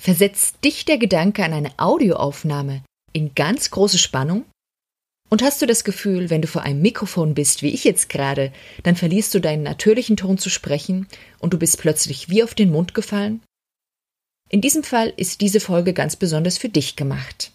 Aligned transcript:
Versetzt 0.00 0.64
dich 0.64 0.84
der 0.84 0.96
Gedanke 0.96 1.44
an 1.44 1.52
eine 1.52 1.72
Audioaufnahme 1.76 2.82
in 3.12 3.34
ganz 3.34 3.70
große 3.70 3.98
Spannung? 3.98 4.44
Und 5.28 5.42
hast 5.42 5.60
du 5.60 5.66
das 5.66 5.84
Gefühl, 5.84 6.30
wenn 6.30 6.40
du 6.40 6.48
vor 6.48 6.62
einem 6.62 6.80
Mikrofon 6.80 7.34
bist, 7.34 7.62
wie 7.62 7.74
ich 7.74 7.84
jetzt 7.84 8.08
gerade, 8.08 8.52
dann 8.84 8.96
verlierst 8.96 9.34
du 9.34 9.40
deinen 9.40 9.64
natürlichen 9.64 10.16
Ton 10.16 10.38
zu 10.38 10.50
sprechen 10.50 11.06
und 11.40 11.52
du 11.52 11.58
bist 11.58 11.78
plötzlich 11.78 12.30
wie 12.30 12.42
auf 12.42 12.54
den 12.54 12.70
Mund 12.70 12.94
gefallen? 12.94 13.42
In 14.48 14.60
diesem 14.60 14.84
Fall 14.84 15.12
ist 15.16 15.42
diese 15.42 15.60
Folge 15.60 15.92
ganz 15.92 16.16
besonders 16.16 16.56
für 16.56 16.70
dich 16.70 16.96
gemacht. 16.96 17.52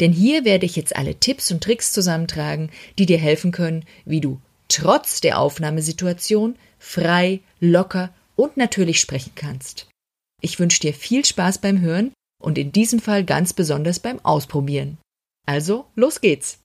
Denn 0.00 0.12
hier 0.12 0.44
werde 0.44 0.66
ich 0.66 0.74
jetzt 0.74 0.96
alle 0.96 1.14
Tipps 1.14 1.52
und 1.52 1.62
Tricks 1.62 1.92
zusammentragen, 1.92 2.70
die 2.98 3.06
dir 3.06 3.18
helfen 3.18 3.52
können, 3.52 3.84
wie 4.04 4.20
du 4.20 4.40
trotz 4.66 5.20
der 5.20 5.38
Aufnahmesituation 5.38 6.56
frei, 6.78 7.40
locker 7.60 8.12
und 8.34 8.56
natürlich 8.56 8.98
sprechen 8.98 9.32
kannst. 9.36 9.91
Ich 10.44 10.58
wünsche 10.58 10.80
dir 10.80 10.92
viel 10.92 11.24
Spaß 11.24 11.58
beim 11.58 11.80
Hören 11.80 12.12
und 12.42 12.58
in 12.58 12.72
diesem 12.72 12.98
Fall 12.98 13.24
ganz 13.24 13.52
besonders 13.52 14.00
beim 14.00 14.18
Ausprobieren. 14.24 14.98
Also, 15.46 15.86
los 15.94 16.20
geht's! 16.20 16.58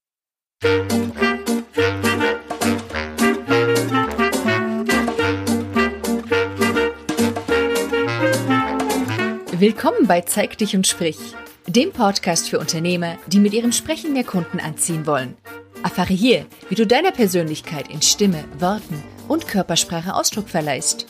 Willkommen 9.51 10.07
bei 10.07 10.21
Zeig 10.21 10.57
dich 10.57 10.75
und 10.75 10.87
sprich, 10.87 11.19
dem 11.67 11.91
Podcast 11.91 12.49
für 12.49 12.57
Unternehmer, 12.57 13.19
die 13.27 13.39
mit 13.39 13.53
ihrem 13.53 13.71
Sprechen 13.71 14.13
mehr 14.13 14.23
Kunden 14.23 14.59
anziehen 14.59 15.05
wollen. 15.05 15.37
Erfahre 15.83 16.13
hier, 16.13 16.47
wie 16.69 16.75
du 16.75 16.87
deiner 16.87 17.11
Persönlichkeit 17.11 17.91
in 17.91 18.01
Stimme, 18.01 18.43
Worten 18.57 19.03
und 19.27 19.47
Körpersprache 19.47 20.15
Ausdruck 20.15 20.49
verleihst. 20.49 21.05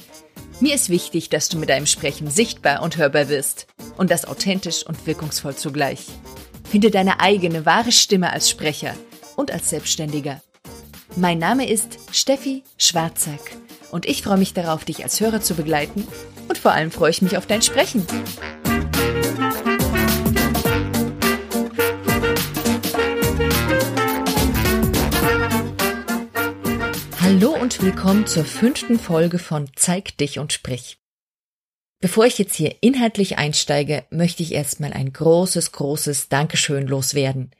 Mir 0.59 0.73
ist 0.73 0.89
wichtig, 0.89 1.29
dass 1.29 1.49
du 1.49 1.57
mit 1.59 1.70
deinem 1.70 1.85
Sprechen 1.85 2.31
sichtbar 2.31 2.81
und 2.81 2.97
hörbar 2.97 3.29
wirst 3.29 3.67
und 3.95 4.09
das 4.09 4.25
authentisch 4.25 4.83
und 4.83 5.05
wirkungsvoll 5.05 5.55
zugleich. 5.55 6.07
Finde 6.63 6.89
deine 6.89 7.19
eigene 7.19 7.67
wahre 7.67 7.91
Stimme 7.91 8.33
als 8.33 8.49
Sprecher 8.49 8.95
und 9.36 9.52
als 9.52 9.69
Selbstständiger. 9.69 10.41
Mein 11.16 11.38
Name 11.38 11.69
ist 11.69 11.99
Steffi 12.11 12.64
Schwarzack 12.80 13.52
und 13.91 14.08
ich 14.08 14.23
freue 14.23 14.38
mich 14.38 14.53
darauf, 14.53 14.83
dich 14.83 15.03
als 15.03 15.19
Hörer 15.19 15.41
zu 15.41 15.53
begleiten 15.53 16.08
und 16.47 16.58
vor 16.58 16.71
allem 16.71 16.89
freue 16.89 17.11
ich 17.11 17.21
mich 17.21 17.38
auf 17.38 17.45
dein 17.45 17.61
Sprechen. 17.61 18.05
Willkommen 27.88 28.27
zur 28.27 28.43
fünften 28.43 28.99
Folge 28.99 29.39
von 29.39 29.69
Zeig 29.77 30.17
dich 30.17 30.39
und 30.39 30.52
sprich. 30.52 30.99
Bevor 32.02 32.25
ich 32.25 32.38
jetzt 32.38 32.53
hier 32.53 32.75
inhaltlich 32.81 33.38
einsteige, 33.38 34.03
möchte 34.09 34.43
ich 34.43 34.52
erstmal 34.52 34.91
ein 34.91 35.13
großes, 35.13 35.71
großes 35.71 36.27
Dankeschön 36.27 36.85
loswerden. 36.85 37.52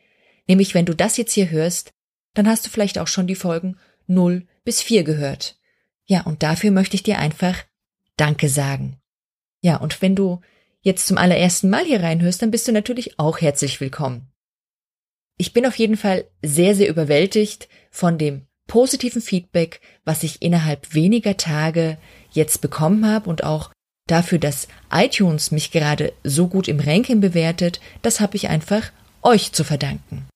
Nämlich, 0.46 0.74
wenn 0.74 0.86
du 0.86 0.94
das 0.94 1.16
jetzt 1.16 1.32
hier 1.32 1.50
hörst, 1.50 1.94
dann 2.34 2.46
hast 2.46 2.66
du 2.66 2.70
vielleicht 2.70 3.00
auch 3.00 3.08
schon 3.08 3.26
die 3.26 3.36
Folgen 3.36 3.78
0 4.08 4.46
bis 4.66 4.82
4 4.82 5.06
gehört. 5.06 5.58
Ja, 6.04 6.24
und 6.24 6.44
dafür 6.44 6.72
möchte 6.72 6.96
ich 6.96 7.04
dir 7.04 7.20
einfach 7.20 7.64
Danke 8.18 8.50
sagen. 8.50 8.98
Ja, 9.62 9.78
und 9.78 10.02
wenn 10.02 10.18
du 10.18 10.42
jetzt 10.82 11.08
zum 11.08 11.18
allerersten 11.18 11.70
Mal 11.70 11.86
hier 11.86 12.04
reinhörst, 12.04 12.42
dann 12.42 12.52
bist 12.52 12.68
du 12.68 12.74
natürlich 12.74 13.18
auch 13.18 13.40
herzlich 13.40 13.80
willkommen. 13.80 14.30
Ich 15.38 15.54
bin 15.54 15.66
auf 15.66 15.78
jeden 15.78 15.96
Fall 15.96 16.26
sehr, 16.42 16.76
sehr 16.76 16.90
überwältigt 16.90 17.70
von 17.92 18.18
dem 18.18 18.47
positiven 18.68 19.22
Feedback, 19.22 19.82
was 20.06 20.24
ich 20.24 20.42
innerhalb 20.42 20.94
weniger 20.94 21.38
Tage 21.38 21.98
jetzt 22.32 22.62
bekommen 22.62 23.06
habe 23.08 23.30
und 23.30 23.44
auch 23.44 23.72
dafür, 24.08 24.40
dass 24.40 24.68
iTunes 24.92 25.52
mich 25.52 25.72
gerade 25.72 26.14
so 26.24 26.48
gut 26.48 26.68
im 26.68 26.80
Ranking 26.80 27.20
bewertet, 27.20 27.80
das 28.02 28.20
habe 28.20 28.36
ich 28.36 28.50
einfach 28.50 28.92
euch 29.22 29.52
zu 29.52 29.64
verdanken. 29.64 30.28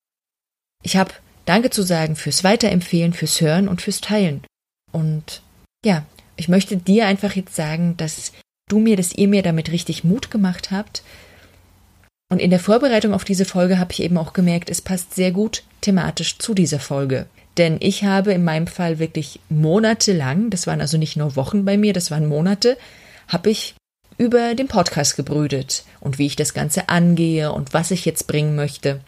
Ich 0.84 0.98
habe 0.98 1.12
Danke 1.46 1.70
zu 1.70 1.82
sagen 1.82 2.16
fürs 2.16 2.44
Weiterempfehlen, 2.44 3.14
fürs 3.14 3.42
Hören 3.42 3.68
und 3.68 3.82
fürs 3.82 4.02
Teilen. 4.02 4.44
Und 4.92 5.42
ja, 5.84 6.06
ich 6.36 6.48
möchte 6.48 6.78
dir 6.78 7.08
einfach 7.08 7.36
jetzt 7.36 7.56
sagen, 7.56 7.98
dass 7.98 8.32
du 8.68 8.80
mir, 8.80 8.96
dass 8.96 9.14
ihr 9.14 9.28
mir 9.28 9.42
damit 9.42 9.72
richtig 9.72 10.04
Mut 10.04 10.32
gemacht 10.32 10.72
habt. 10.72 11.04
Und 12.30 12.40
in 12.40 12.52
der 12.52 12.60
Vorbereitung 12.60 13.14
auf 13.14 13.26
diese 13.26 13.46
Folge 13.46 13.80
habe 13.80 13.92
ich 13.92 14.02
eben 14.02 14.18
auch 14.18 14.34
gemerkt, 14.34 14.70
es 14.70 14.82
passt 14.82 15.16
sehr 15.16 15.32
gut 15.32 15.64
thematisch 15.82 16.38
zu 16.38 16.54
dieser 16.54 16.80
Folge. 16.80 17.26
Denn 17.62 17.78
ich 17.80 18.04
habe 18.04 18.34
in 18.34 18.44
meinem 18.44 18.66
Fall 18.66 18.98
wirklich 18.98 19.40
monatelang, 19.50 20.50
das 20.50 20.66
waren 20.66 20.82
also 20.82 20.98
nicht 20.98 21.16
nur 21.16 21.36
Wochen 21.36 21.64
bei 21.64 21.78
mir, 21.78 21.94
das 21.94 22.10
waren 22.10 22.26
Monate, 22.26 22.76
habe 23.28 23.52
ich 23.52 23.76
über 24.18 24.56
den 24.56 24.68
Podcast 24.68 25.16
gebrütet 25.16 25.86
und 26.00 26.18
wie 26.18 26.26
ich 26.26 26.36
das 26.36 26.56
Ganze 26.56 26.90
angehe 26.90 27.52
und 27.52 27.72
was 27.72 27.92
ich 27.92 28.04
jetzt 28.04 28.26
bringen 28.26 28.56
möchte. 28.56 29.02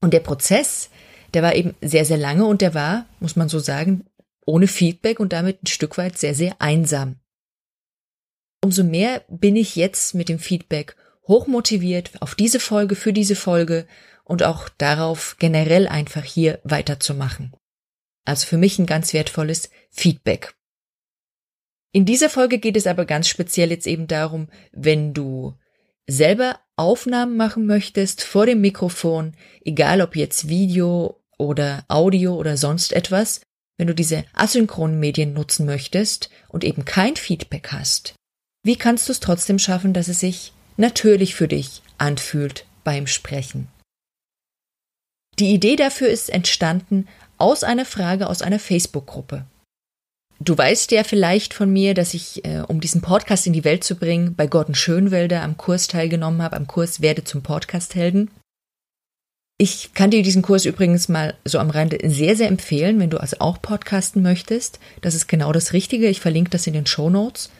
Und 0.00 0.14
der 0.14 0.20
Prozess, 0.20 0.88
der 1.34 1.42
war 1.42 1.54
eben 1.54 1.74
sehr, 1.82 2.06
sehr 2.06 2.16
lange 2.16 2.46
und 2.46 2.62
der 2.62 2.72
war, 2.72 3.04
muss 3.20 3.36
man 3.36 3.50
so 3.50 3.58
sagen, 3.58 4.06
ohne 4.46 4.68
Feedback 4.68 5.20
und 5.20 5.34
damit 5.34 5.62
ein 5.62 5.66
Stück 5.66 5.98
weit 5.98 6.16
sehr, 6.16 6.34
sehr 6.34 6.56
einsam. 6.62 7.16
Umso 8.64 8.84
mehr 8.84 9.22
bin 9.28 9.54
ich 9.54 9.76
jetzt 9.76 10.14
mit 10.14 10.30
dem 10.30 10.38
Feedback 10.38 10.96
hochmotiviert 11.28 12.22
auf 12.22 12.34
diese 12.36 12.58
Folge, 12.58 12.94
für 12.94 13.12
diese 13.12 13.36
Folge 13.36 13.86
und 14.24 14.44
auch 14.44 14.70
darauf 14.70 15.36
generell 15.38 15.86
einfach 15.86 16.24
hier 16.24 16.58
weiterzumachen. 16.64 17.52
Also 18.26 18.46
für 18.46 18.58
mich 18.58 18.78
ein 18.78 18.86
ganz 18.86 19.14
wertvolles 19.14 19.70
Feedback. 19.90 20.54
In 21.92 22.04
dieser 22.04 22.28
Folge 22.28 22.58
geht 22.58 22.76
es 22.76 22.86
aber 22.86 23.06
ganz 23.06 23.28
speziell 23.28 23.70
jetzt 23.70 23.86
eben 23.86 24.06
darum, 24.06 24.48
wenn 24.72 25.14
du 25.14 25.54
selber 26.06 26.60
Aufnahmen 26.76 27.36
machen 27.36 27.66
möchtest 27.66 28.22
vor 28.22 28.44
dem 28.44 28.60
Mikrofon, 28.60 29.34
egal 29.64 30.02
ob 30.02 30.14
jetzt 30.14 30.48
Video 30.48 31.22
oder 31.38 31.84
Audio 31.88 32.34
oder 32.34 32.56
sonst 32.56 32.92
etwas, 32.92 33.40
wenn 33.78 33.86
du 33.86 33.94
diese 33.94 34.24
asynchronen 34.34 35.00
Medien 35.00 35.32
nutzen 35.32 35.64
möchtest 35.64 36.30
und 36.48 36.64
eben 36.64 36.84
kein 36.84 37.16
Feedback 37.16 37.68
hast, 37.72 38.14
wie 38.62 38.76
kannst 38.76 39.08
du 39.08 39.12
es 39.12 39.20
trotzdem 39.20 39.58
schaffen, 39.58 39.92
dass 39.92 40.08
es 40.08 40.20
sich 40.20 40.52
natürlich 40.76 41.34
für 41.34 41.48
dich 41.48 41.82
anfühlt 41.98 42.66
beim 42.84 43.06
Sprechen? 43.06 43.68
Die 45.38 45.52
Idee 45.52 45.76
dafür 45.76 46.08
ist 46.08 46.30
entstanden 46.30 47.06
aus 47.38 47.64
einer 47.64 47.84
Frage 47.84 48.28
aus 48.28 48.42
einer 48.42 48.58
Facebook-Gruppe. 48.58 49.44
Du 50.38 50.56
weißt 50.56 50.90
ja 50.92 51.02
vielleicht 51.02 51.54
von 51.54 51.72
mir, 51.72 51.94
dass 51.94 52.12
ich, 52.12 52.44
äh, 52.44 52.62
um 52.66 52.80
diesen 52.80 53.00
Podcast 53.00 53.46
in 53.46 53.52
die 53.52 53.64
Welt 53.64 53.84
zu 53.84 53.96
bringen, 53.96 54.34
bei 54.34 54.46
Gordon 54.46 54.74
Schönwelder 54.74 55.42
am 55.42 55.56
Kurs 55.56 55.88
teilgenommen 55.88 56.42
habe, 56.42 56.56
am 56.56 56.66
Kurs 56.66 57.00
Werde 57.00 57.24
zum 57.24 57.42
Podcast-Helden. 57.42 58.30
Ich 59.58 59.94
kann 59.94 60.10
dir 60.10 60.22
diesen 60.22 60.42
Kurs 60.42 60.66
übrigens 60.66 61.08
mal 61.08 61.34
so 61.46 61.58
am 61.58 61.70
Rande 61.70 61.98
sehr, 62.02 62.36
sehr 62.36 62.48
empfehlen, 62.48 63.00
wenn 63.00 63.08
du 63.08 63.18
also 63.18 63.38
auch 63.38 63.62
podcasten 63.62 64.20
möchtest. 64.20 64.78
Das 65.00 65.14
ist 65.14 65.28
genau 65.28 65.52
das 65.52 65.72
Richtige. 65.72 66.08
Ich 66.08 66.20
verlinke 66.20 66.50
das 66.50 66.66
in 66.66 66.74
den 66.74 66.84
Show 66.84 67.08
Notes. 67.08 67.50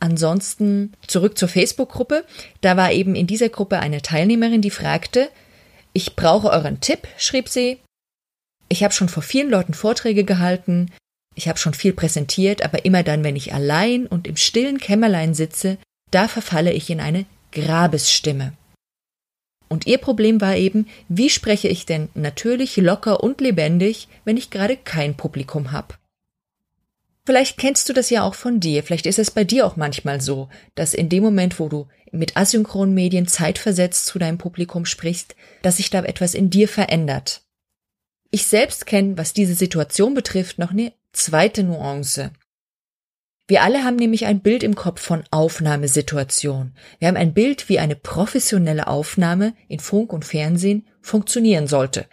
Ansonsten 0.00 0.92
zurück 1.06 1.38
zur 1.38 1.48
Facebook-Gruppe. 1.48 2.24
Da 2.60 2.76
war 2.76 2.92
eben 2.92 3.14
in 3.14 3.26
dieser 3.26 3.48
Gruppe 3.48 3.78
eine 3.78 4.02
Teilnehmerin, 4.02 4.60
die 4.60 4.70
fragte, 4.70 5.30
ich 5.94 6.14
brauche 6.14 6.50
euren 6.50 6.80
Tipp, 6.80 7.08
schrieb 7.16 7.48
sie. 7.48 7.78
Ich 8.72 8.84
habe 8.84 8.94
schon 8.94 9.08
vor 9.08 9.24
vielen 9.24 9.50
Leuten 9.50 9.74
Vorträge 9.74 10.24
gehalten, 10.24 10.90
ich 11.34 11.48
habe 11.48 11.58
schon 11.58 11.74
viel 11.74 11.92
präsentiert, 11.92 12.62
aber 12.62 12.84
immer 12.84 13.02
dann, 13.02 13.24
wenn 13.24 13.36
ich 13.36 13.52
allein 13.52 14.06
und 14.06 14.26
im 14.26 14.36
stillen 14.36 14.78
Kämmerlein 14.78 15.34
sitze, 15.34 15.78
da 16.10 16.28
verfalle 16.28 16.72
ich 16.72 16.88
in 16.88 17.00
eine 17.00 17.26
Grabesstimme. 17.52 18.52
Und 19.68 19.86
ihr 19.86 19.98
Problem 19.98 20.40
war 20.40 20.56
eben, 20.56 20.86
wie 21.08 21.30
spreche 21.30 21.68
ich 21.68 21.86
denn 21.86 22.08
natürlich, 22.14 22.76
locker 22.76 23.22
und 23.22 23.40
lebendig, 23.40 24.08
wenn 24.24 24.36
ich 24.36 24.50
gerade 24.50 24.76
kein 24.76 25.16
Publikum 25.16 25.72
habe? 25.72 25.94
Vielleicht 27.26 27.58
kennst 27.58 27.88
du 27.88 27.92
das 27.92 28.10
ja 28.10 28.22
auch 28.22 28.34
von 28.34 28.60
dir, 28.60 28.82
vielleicht 28.82 29.06
ist 29.06 29.18
es 29.18 29.30
bei 29.30 29.44
dir 29.44 29.66
auch 29.66 29.76
manchmal 29.76 30.20
so, 30.20 30.48
dass 30.74 30.94
in 30.94 31.08
dem 31.08 31.22
Moment, 31.22 31.60
wo 31.60 31.68
du 31.68 31.86
mit 32.12 32.36
asynchronen 32.36 32.94
Medien 32.94 33.26
zeitversetzt 33.28 34.06
zu 34.06 34.18
deinem 34.18 34.38
Publikum 34.38 34.84
sprichst, 34.84 35.36
dass 35.62 35.76
sich 35.76 35.90
da 35.90 36.02
etwas 36.02 36.34
in 36.34 36.50
dir 36.50 36.66
verändert. 36.66 37.42
Ich 38.30 38.46
selbst 38.46 38.86
kenne, 38.86 39.18
was 39.18 39.32
diese 39.32 39.54
Situation 39.54 40.14
betrifft, 40.14 40.58
noch 40.58 40.70
eine 40.70 40.92
zweite 41.12 41.64
Nuance. 41.64 42.30
Wir 43.48 43.62
alle 43.62 43.82
haben 43.82 43.96
nämlich 43.96 44.26
ein 44.26 44.40
Bild 44.40 44.62
im 44.62 44.76
Kopf 44.76 45.00
von 45.00 45.24
Aufnahmesituation. 45.32 46.72
Wir 47.00 47.08
haben 47.08 47.16
ein 47.16 47.34
Bild, 47.34 47.68
wie 47.68 47.80
eine 47.80 47.96
professionelle 47.96 48.86
Aufnahme 48.86 49.54
in 49.66 49.80
Funk 49.80 50.12
und 50.12 50.24
Fernsehen 50.24 50.86
funktionieren 51.00 51.66
sollte. 51.66 52.06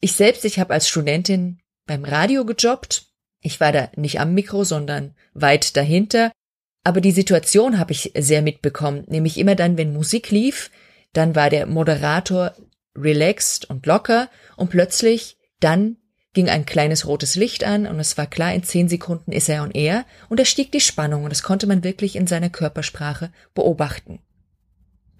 Ich 0.00 0.12
selbst, 0.12 0.46
ich 0.46 0.58
habe 0.58 0.72
als 0.72 0.88
Studentin 0.88 1.60
beim 1.86 2.06
Radio 2.06 2.46
gejobbt. 2.46 3.06
Ich 3.42 3.60
war 3.60 3.70
da 3.70 3.90
nicht 3.96 4.20
am 4.20 4.32
Mikro, 4.32 4.64
sondern 4.64 5.14
weit 5.34 5.76
dahinter. 5.76 6.32
Aber 6.84 7.02
die 7.02 7.12
Situation 7.12 7.78
habe 7.78 7.92
ich 7.92 8.12
sehr 8.16 8.40
mitbekommen, 8.40 9.04
nämlich 9.08 9.36
immer 9.36 9.54
dann, 9.54 9.76
wenn 9.76 9.92
Musik 9.92 10.30
lief, 10.30 10.70
dann 11.12 11.34
war 11.34 11.50
der 11.50 11.66
Moderator 11.66 12.54
relaxed 12.96 13.68
und 13.68 13.84
locker 13.84 14.30
und 14.56 14.70
plötzlich 14.70 15.37
dann 15.60 15.96
ging 16.34 16.48
ein 16.48 16.66
kleines 16.66 17.06
rotes 17.06 17.34
Licht 17.34 17.64
an 17.64 17.86
und 17.86 17.98
es 17.98 18.16
war 18.16 18.26
klar, 18.26 18.54
in 18.54 18.62
zehn 18.62 18.88
Sekunden 18.88 19.32
ist 19.32 19.48
er 19.48 19.62
on 19.62 19.70
air 19.70 20.04
und 20.28 20.38
da 20.38 20.44
stieg 20.44 20.70
die 20.72 20.80
Spannung 20.80 21.24
und 21.24 21.30
das 21.30 21.42
konnte 21.42 21.66
man 21.66 21.84
wirklich 21.84 22.16
in 22.16 22.26
seiner 22.26 22.50
Körpersprache 22.50 23.32
beobachten. 23.54 24.20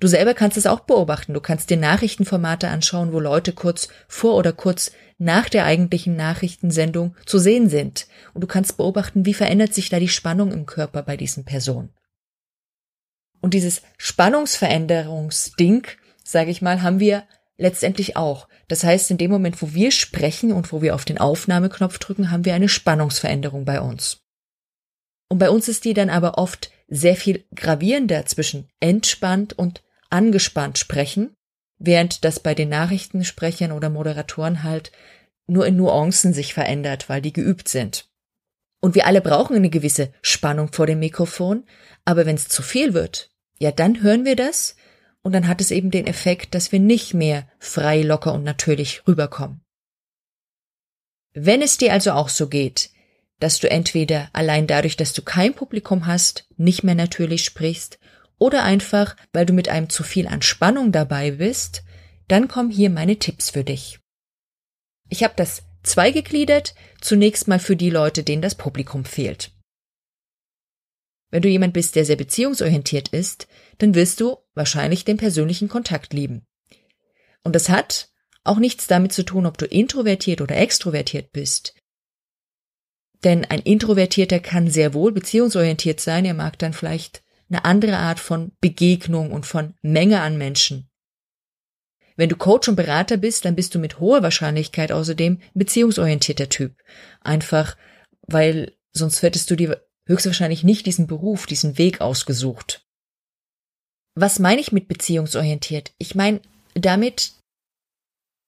Du 0.00 0.06
selber 0.06 0.34
kannst 0.34 0.56
es 0.56 0.66
auch 0.66 0.80
beobachten. 0.80 1.34
Du 1.34 1.40
kannst 1.40 1.70
dir 1.70 1.76
Nachrichtenformate 1.76 2.68
anschauen, 2.68 3.12
wo 3.12 3.18
Leute 3.18 3.52
kurz 3.52 3.88
vor 4.06 4.36
oder 4.36 4.52
kurz 4.52 4.92
nach 5.18 5.48
der 5.48 5.64
eigentlichen 5.64 6.14
Nachrichtensendung 6.14 7.16
zu 7.26 7.38
sehen 7.38 7.68
sind. 7.68 8.06
Und 8.32 8.42
du 8.42 8.46
kannst 8.46 8.76
beobachten, 8.76 9.26
wie 9.26 9.34
verändert 9.34 9.74
sich 9.74 9.88
da 9.88 9.98
die 9.98 10.08
Spannung 10.08 10.52
im 10.52 10.66
Körper 10.66 11.02
bei 11.02 11.16
diesen 11.16 11.44
Personen. 11.44 11.90
Und 13.40 13.54
dieses 13.54 13.82
Spannungsveränderungsding, 13.96 15.86
sage 16.22 16.50
ich 16.50 16.62
mal, 16.62 16.82
haben 16.82 17.00
wir 17.00 17.24
letztendlich 17.56 18.16
auch. 18.16 18.48
Das 18.68 18.84
heißt, 18.84 19.10
in 19.10 19.18
dem 19.18 19.30
Moment, 19.30 19.60
wo 19.62 19.72
wir 19.72 19.90
sprechen 19.90 20.52
und 20.52 20.72
wo 20.72 20.82
wir 20.82 20.94
auf 20.94 21.04
den 21.04 21.18
Aufnahmeknopf 21.18 21.98
drücken, 21.98 22.30
haben 22.30 22.44
wir 22.44 22.54
eine 22.54 22.68
Spannungsveränderung 22.68 23.64
bei 23.64 23.80
uns. 23.80 24.20
Und 25.30 25.38
bei 25.38 25.50
uns 25.50 25.68
ist 25.68 25.84
die 25.84 25.94
dann 25.94 26.10
aber 26.10 26.38
oft 26.38 26.70
sehr 26.86 27.16
viel 27.16 27.44
gravierender 27.54 28.24
zwischen 28.26 28.68
entspannt 28.80 29.52
und 29.52 29.82
angespannt 30.10 30.78
sprechen, 30.78 31.34
während 31.78 32.24
das 32.24 32.40
bei 32.40 32.54
den 32.54 32.68
Nachrichtensprechern 32.68 33.72
oder 33.72 33.90
Moderatoren 33.90 34.62
halt 34.62 34.92
nur 35.46 35.66
in 35.66 35.76
Nuancen 35.76 36.32
sich 36.32 36.54
verändert, 36.54 37.08
weil 37.08 37.22
die 37.22 37.32
geübt 37.32 37.68
sind. 37.68 38.08
Und 38.80 38.94
wir 38.94 39.06
alle 39.06 39.20
brauchen 39.20 39.56
eine 39.56 39.70
gewisse 39.70 40.12
Spannung 40.22 40.72
vor 40.72 40.86
dem 40.86 41.00
Mikrofon, 41.00 41.64
aber 42.04 42.26
wenn 42.26 42.36
es 42.36 42.48
zu 42.48 42.62
viel 42.62 42.94
wird, 42.94 43.30
ja, 43.58 43.72
dann 43.72 44.02
hören 44.02 44.24
wir 44.24 44.36
das 44.36 44.76
und 45.22 45.32
dann 45.32 45.48
hat 45.48 45.60
es 45.60 45.70
eben 45.70 45.90
den 45.90 46.06
Effekt, 46.06 46.54
dass 46.54 46.72
wir 46.72 46.80
nicht 46.80 47.14
mehr 47.14 47.48
frei, 47.58 48.02
locker 48.02 48.32
und 48.32 48.44
natürlich 48.44 49.06
rüberkommen. 49.06 49.60
Wenn 51.34 51.62
es 51.62 51.76
dir 51.76 51.92
also 51.92 52.12
auch 52.12 52.28
so 52.28 52.48
geht, 52.48 52.90
dass 53.40 53.60
du 53.60 53.70
entweder 53.70 54.28
allein 54.32 54.66
dadurch, 54.66 54.96
dass 54.96 55.12
du 55.12 55.22
kein 55.22 55.54
Publikum 55.54 56.06
hast, 56.06 56.48
nicht 56.56 56.82
mehr 56.82 56.94
natürlich 56.94 57.44
sprichst, 57.44 57.98
oder 58.38 58.62
einfach, 58.62 59.16
weil 59.32 59.46
du 59.46 59.52
mit 59.52 59.68
einem 59.68 59.88
zu 59.88 60.02
viel 60.02 60.28
an 60.28 60.42
Spannung 60.42 60.92
dabei 60.92 61.32
bist, 61.32 61.82
dann 62.28 62.48
kommen 62.48 62.70
hier 62.70 62.90
meine 62.90 63.16
Tipps 63.16 63.50
für 63.50 63.64
dich. 63.64 63.98
Ich 65.08 65.24
habe 65.24 65.34
das 65.36 65.64
zweigegliedert, 65.82 66.74
zunächst 67.00 67.48
mal 67.48 67.58
für 67.58 67.76
die 67.76 67.90
Leute, 67.90 68.22
denen 68.22 68.42
das 68.42 68.54
Publikum 68.54 69.04
fehlt. 69.04 69.52
Wenn 71.30 71.42
du 71.42 71.48
jemand 71.48 71.74
bist, 71.74 71.94
der 71.94 72.04
sehr 72.04 72.16
beziehungsorientiert 72.16 73.08
ist, 73.08 73.48
dann 73.78 73.94
wirst 73.94 74.20
du 74.20 74.38
wahrscheinlich 74.54 75.04
den 75.04 75.18
persönlichen 75.18 75.68
Kontakt 75.68 76.12
lieben. 76.12 76.46
Und 77.44 77.54
das 77.54 77.68
hat 77.68 78.10
auch 78.44 78.58
nichts 78.58 78.86
damit 78.86 79.12
zu 79.12 79.24
tun, 79.24 79.46
ob 79.46 79.58
du 79.58 79.66
introvertiert 79.66 80.40
oder 80.40 80.56
extrovertiert 80.56 81.32
bist. 81.32 81.74
Denn 83.24 83.44
ein 83.44 83.60
Introvertierter 83.60 84.38
kann 84.40 84.70
sehr 84.70 84.94
wohl 84.94 85.12
beziehungsorientiert 85.12 86.00
sein, 86.00 86.24
er 86.24 86.34
mag 86.34 86.58
dann 86.58 86.72
vielleicht 86.72 87.22
eine 87.50 87.64
andere 87.64 87.96
Art 87.96 88.20
von 88.20 88.52
Begegnung 88.60 89.32
und 89.32 89.44
von 89.44 89.74
Menge 89.82 90.20
an 90.20 90.38
Menschen. 90.38 90.88
Wenn 92.16 92.28
du 92.28 92.36
Coach 92.36 92.68
und 92.68 92.76
Berater 92.76 93.16
bist, 93.16 93.44
dann 93.44 93.54
bist 93.54 93.74
du 93.74 93.78
mit 93.78 94.00
hoher 94.00 94.22
Wahrscheinlichkeit 94.22 94.92
außerdem 94.92 95.40
beziehungsorientierter 95.54 96.48
Typ. 96.48 96.74
Einfach, 97.20 97.76
weil 98.22 98.76
sonst 98.92 99.22
hättest 99.22 99.50
du 99.50 99.56
dir 99.56 99.80
höchstwahrscheinlich 100.08 100.64
nicht 100.64 100.86
diesen 100.86 101.06
Beruf, 101.06 101.46
diesen 101.46 101.78
Weg 101.78 102.00
ausgesucht. 102.00 102.82
Was 104.14 104.40
meine 104.40 104.60
ich 104.60 104.72
mit 104.72 104.88
beziehungsorientiert? 104.88 105.92
Ich 105.98 106.14
meine 106.16 106.40
damit, 106.74 107.32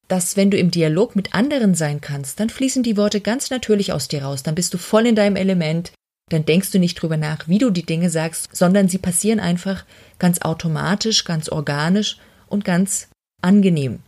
dass 0.09 0.37
wenn 0.37 0.51
du 0.51 0.59
im 0.59 0.73
Dialog 0.73 1.15
mit 1.15 1.35
anderen 1.35 1.75
sein 1.75 2.01
kannst, 2.01 2.41
dann 2.41 2.51
fließen 2.51 2.83
die 2.83 2.97
Worte 2.97 3.21
ganz 3.21 3.51
natürlich 3.51 3.93
aus 3.93 4.09
dir 4.09 4.25
raus, 4.25 4.43
dann 4.43 4.57
bist 4.57 4.75
du 4.75 4.79
voll 4.79 5.07
in 5.07 5.15
deinem 5.15 5.37
Element, 5.37 5.93
dann 6.31 6.45
denkst 6.45 6.73
du 6.73 6.81
nicht 6.81 6.97
drüber 6.97 7.17
nach, 7.17 7.47
wie 7.47 7.59
du 7.59 7.71
die 7.71 7.87
Dinge 7.87 8.11
sagst, 8.11 8.55
sondern 8.55 8.89
sie 8.89 8.99
passieren 8.99 9.39
einfach 9.39 9.85
ganz 10.19 10.41
automatisch, 10.41 11.25
ganz 11.25 11.49
organisch 11.49 12.19
und 12.49 12.65
ganz 12.65 13.09
angenehm. 13.41 14.01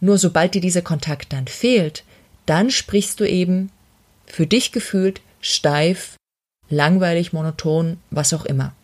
Nur 0.00 0.18
sobald 0.18 0.54
dir 0.54 0.60
dieser 0.60 0.82
Kontakt 0.82 1.32
dann 1.32 1.46
fehlt, 1.46 2.04
dann 2.46 2.70
sprichst 2.70 3.20
du 3.20 3.28
eben 3.28 3.70
für 4.26 4.46
dich 4.46 4.72
gefühlt 4.72 5.20
steif, 5.40 6.16
langweilig, 6.68 7.32
monoton, 7.32 7.98
was 8.10 8.32
auch 8.32 8.44
immer. 8.44 8.74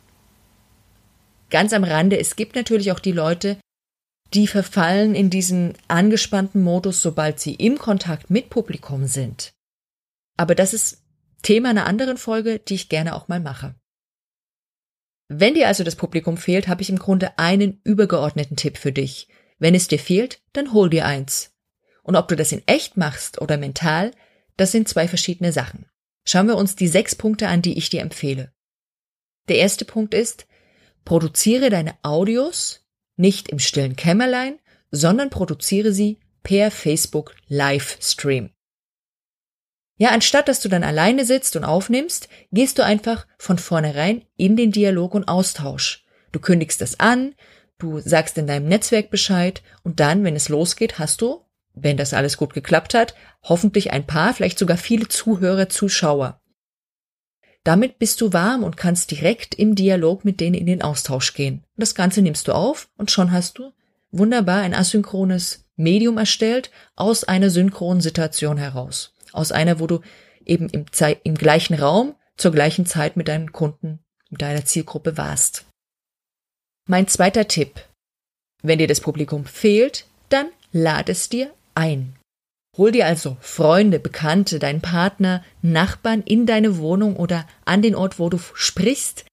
Ganz 1.51 1.73
am 1.73 1.85
Rande, 1.85 2.19
es 2.19 2.37
gibt 2.37 2.55
natürlich 2.57 2.93
auch 2.93 3.01
die 3.01 3.13
Leute, 3.13 3.59
die 4.33 4.47
verfallen 4.47 5.15
in 5.15 5.29
diesen 5.29 5.75
angespannten 5.89 6.63
Modus, 6.63 7.03
sobald 7.03 7.39
sie 7.39 7.55
im 7.55 7.79
Kontakt 7.79 8.31
mit 8.31 8.49
Publikum 8.49 9.07
sind. 9.07 9.53
Aber 10.39 10.55
das 10.55 10.73
ist 10.73 11.03
Thema 11.43 11.71
einer 11.71 11.87
anderen 11.87 12.17
Folge, 12.17 12.59
die 12.59 12.75
ich 12.75 12.89
gerne 12.89 13.15
auch 13.15 13.29
mal 13.29 13.41
mache. 13.41 13.75
Wenn 15.29 15.55
dir 15.55 15.69
also 15.69 15.85
das 15.85 15.97
Publikum 15.97 16.37
fehlt, 16.37 16.69
habe 16.69 16.83
ich 16.83 16.91
im 16.91 16.99
Grunde 16.99 17.39
einen 17.39 17.81
übergeordneten 17.85 18.57
Tipp 18.57 18.79
für 18.79 18.93
dich. 18.93 19.29
Wenn 19.59 19.75
es 19.75 19.89
dir 19.89 19.99
fehlt, 19.99 20.41
dann 20.53 20.73
hol 20.73 20.91
dir 20.91 21.07
eins. 21.07 21.53
Und 22.03 22.17
ob 22.17 22.29
du 22.29 22.37
das 22.37 22.53
in 22.53 22.63
echt 22.67 22.97
machst 22.97 23.41
oder 23.41 23.57
mental, 23.57 24.11
das 24.57 24.73
sind 24.73 24.89
zwei 24.89 25.09
verschiedene 25.09 25.53
Sachen. 25.53 25.87
Schauen 26.25 26.47
wir 26.47 26.57
uns 26.57 26.77
die 26.77 26.89
sechs 26.89 27.15
Punkte 27.15 27.49
an, 27.49 27.63
die 27.63 27.77
ich 27.77 27.91
dir 27.91 28.01
empfehle. 28.01 28.53
Der 29.49 29.57
erste 29.57 29.85
Punkt 29.85 30.15
ist, 30.15 30.47
produziere 31.05 31.71
deine 31.71 31.95
Audios 32.03 32.87
nicht 33.17 33.49
im 33.49 33.59
stillen 33.59 33.97
Kämmerlein, 33.97 34.59
sondern 34.91 35.31
produziere 35.31 35.93
sie 35.93 36.19
per 36.43 36.71
Facebook 36.71 37.35
Livestream. 37.49 38.51
Ja, 39.99 40.11
anstatt 40.11 40.49
dass 40.49 40.61
du 40.61 40.69
dann 40.69 40.85
alleine 40.85 41.25
sitzt 41.25 41.55
und 41.57 41.65
aufnimmst, 41.65 42.29
gehst 42.51 42.79
du 42.79 42.85
einfach 42.85 43.27
von 43.39 43.59
vornherein 43.59 44.25
in 44.37 44.57
den 44.57 44.73
Dialog 44.73 45.15
und 45.15 45.29
Austausch. 45.29 46.05
Du 46.33 46.41
kündigst 46.41 46.81
das 46.81 46.99
an, 46.99 47.35
du 47.79 48.01
sagst 48.01 48.39
in 48.39 48.47
deinem 48.47 48.67
Netzwerk 48.67 49.11
Bescheid 49.11 49.63
und 49.83 50.01
dann, 50.01 50.25
wenn 50.25 50.35
es 50.35 50.49
losgeht, 50.49 50.99
hast 50.99 51.21
du, 51.21 51.45
wenn 51.75 51.97
das 51.97 52.15
alles 52.15 52.37
gut 52.37 52.55
geklappt 52.55 52.95
hat, 52.95 53.15
hoffentlich 53.43 53.93
ein 53.93 54.07
paar, 54.07 54.35
vielleicht 54.35 54.59
sogar 54.59 54.77
viele 54.77 55.09
Zuhörer, 55.09 55.69
Zuschauer. 55.69 56.41
Damit 57.65 57.99
bist 57.99 58.21
du 58.21 58.33
warm 58.33 58.65
und 58.65 58.77
kannst 58.77 59.11
direkt 59.11 59.55
im 59.55 59.75
Dialog 59.75 60.25
mit 60.25 60.41
denen 60.41 60.55
in 60.55 60.67
den 60.67 60.83
Austausch 60.83 61.35
gehen. 61.35 61.65
Das 61.77 61.95
Ganze 61.95 62.21
nimmst 62.21 62.49
du 62.49 62.53
auf 62.53 62.89
und 62.97 63.11
schon 63.11 63.31
hast 63.31 63.59
du 63.59 63.73
wunderbar 64.11 64.63
ein 64.63 64.75
asynchrones 64.75 65.65
Medium 65.77 66.19
erstellt 66.19 66.71
aus 66.97 67.25
einer 67.25 67.51
synchronen 67.51 68.03
Situation 68.03 68.59
heraus 68.59 69.13
aus 69.33 69.53
einer, 69.53 69.81
wo 69.81 69.87
du 69.87 70.01
eben 70.45 70.69
im, 70.69 70.91
Ze 70.93 71.17
im 71.25 71.35
gleichen 71.35 71.75
Raum 71.75 72.15
zur 72.37 72.53
gleichen 72.53 72.87
Zeit 72.87 73.17
mit 73.17 73.29
deinen 73.29 73.53
Kunden, 73.53 74.01
mit 74.31 74.43
deiner 74.43 74.65
Zielgruppe 74.65 75.17
warst. 75.17 75.67
Mein 76.87 77.09
zweiter 77.09 77.49
Tipp. 77.49 77.81
Wenn 78.63 78.79
dir 78.79 78.87
das 78.89 79.01
Publikum 79.01 79.45
fehlt, 79.45 80.07
dann 80.29 80.49
lad 80.73 81.09
es 81.09 81.29
dir 81.29 81.53
ein. 81.75 82.17
Hol 82.77 82.91
dir 82.91 83.07
also 83.07 83.37
Freunde, 83.41 83.99
Bekannte, 84.01 84.59
deinen 84.59 84.81
Partner, 84.81 85.45
Nachbarn 85.61 86.23
in 86.23 86.47
deine 86.47 86.79
Wohnung 86.79 87.17
oder 87.17 87.47
an 87.65 87.83
den 87.83 87.95
Ort, 87.95 88.19
wo 88.19 88.31
du 88.31 88.39
sprichst. 88.55 89.27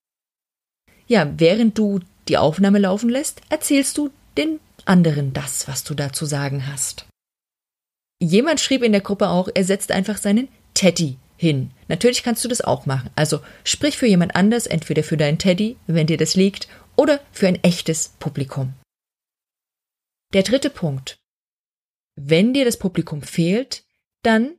Ja, 1.08 1.32
während 1.38 1.78
du 1.78 2.02
die 2.28 2.38
Aufnahme 2.38 2.80
laufen 2.80 3.10
lässt, 3.10 3.42
erzählst 3.50 3.98
du 3.98 4.10
den 4.38 4.60
anderen 4.86 5.34
das, 5.34 5.68
was 5.68 5.84
du 5.84 5.94
da 5.94 6.12
zu 6.12 6.26
sagen 6.26 6.68
hast. 6.68 7.06
Jemand 8.22 8.60
schrieb 8.60 8.84
in 8.84 8.92
der 8.92 9.02
Gruppe 9.02 9.30
auch, 9.30 9.48
er 9.54 9.64
setzt 9.64 9.92
einfach 9.92 10.18
seinen 10.18 10.50
Teddy 10.74 11.18
hin. 11.38 11.72
Natürlich 11.88 12.24
kannst 12.24 12.44
du 12.44 12.50
das 12.50 12.62
auch 12.62 12.86
machen. 12.86 13.10
Also 13.16 13.40
sprich 13.64 13.98
für 13.98 14.08
jemand 14.08 14.36
anders, 14.36 14.68
entweder 14.68 15.04
für 15.04 15.16
deinen 15.16 15.38
Teddy, 15.38 15.78
wenn 15.88 16.08
dir 16.08 16.18
das 16.18 16.36
liegt, 16.36 16.68
oder 16.98 17.22
für 17.32 17.48
ein 17.48 17.64
echtes 17.64 18.10
Publikum. 18.20 18.74
Der 20.34 20.44
dritte 20.44 20.70
Punkt. 20.70 21.19
Wenn 22.22 22.54
dir 22.54 22.66
das 22.66 22.76
Publikum 22.76 23.22
fehlt, 23.22 23.86
dann 24.24 24.56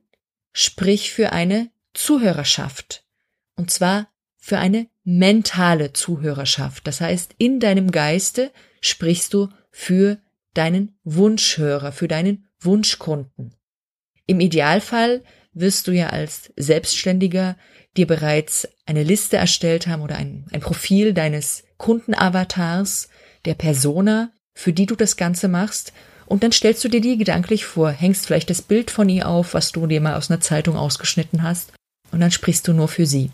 sprich 0.50 1.12
für 1.12 1.33
eine 1.33 1.71
Zuhörerschaft. 1.93 3.05
Und 3.55 3.71
zwar 3.71 4.09
für 4.38 4.59
eine 4.59 4.88
mentale 5.05 5.93
Zuhörerschaft. 5.93 6.87
Das 6.87 7.02
heißt, 7.02 7.35
in 7.37 7.61
deinem 7.61 7.90
Geiste 7.90 8.50
sprichst 8.81 9.35
du 9.35 9.50
für 9.71 10.23
deinen 10.55 10.99
Wunschhörer, 11.05 11.93
für 11.93 12.09
deinen 12.09 12.49
Wunschkunden. 12.61 13.55
Im 14.26 14.40
Idealfall 14.40 15.23
wirst 15.52 15.87
du 15.87 15.93
ja 15.93 16.09
als 16.09 16.55
Selbstständiger 16.57 17.59
dir 17.95 18.07
bereits 18.07 18.69
eine 18.87 19.02
Liste 19.02 19.37
erstellt 19.37 19.87
haben 19.87 20.00
oder 20.00 20.17
ein, 20.17 20.47
ein 20.50 20.61
Profil 20.61 21.12
deines 21.12 21.64
Kundenavatars, 21.76 23.11
der 23.45 23.55
Persona, 23.55 24.33
für 24.55 24.73
die 24.73 24.87
du 24.87 24.97
das 24.97 25.19
Ganze 25.19 25.49
machst, 25.49 25.93
und 26.31 26.45
dann 26.45 26.53
stellst 26.53 26.85
du 26.85 26.89
dir 26.89 27.01
die 27.01 27.19
gedanklich 27.19 27.65
vor, 27.65 27.91
hängst 27.91 28.25
vielleicht 28.25 28.51
das 28.51 28.63
Bild 28.63 28.93
von 28.93 29.09
ihr 29.09 29.29
auf, 29.29 29.53
was 29.53 29.73
du 29.73 29.89
dir 29.89 30.01
mal 30.01 30.15
aus 30.15 30.31
einer 30.31 30.41
Zeitung 30.41 30.77
ausgeschnitten 30.77 31.43
hast, 31.43 31.73
und 32.13 32.21
dann 32.21 32.31
sprichst 32.31 32.69
du 32.69 32.73
nur 32.73 32.87
für 32.87 33.05
sie. 33.05 33.33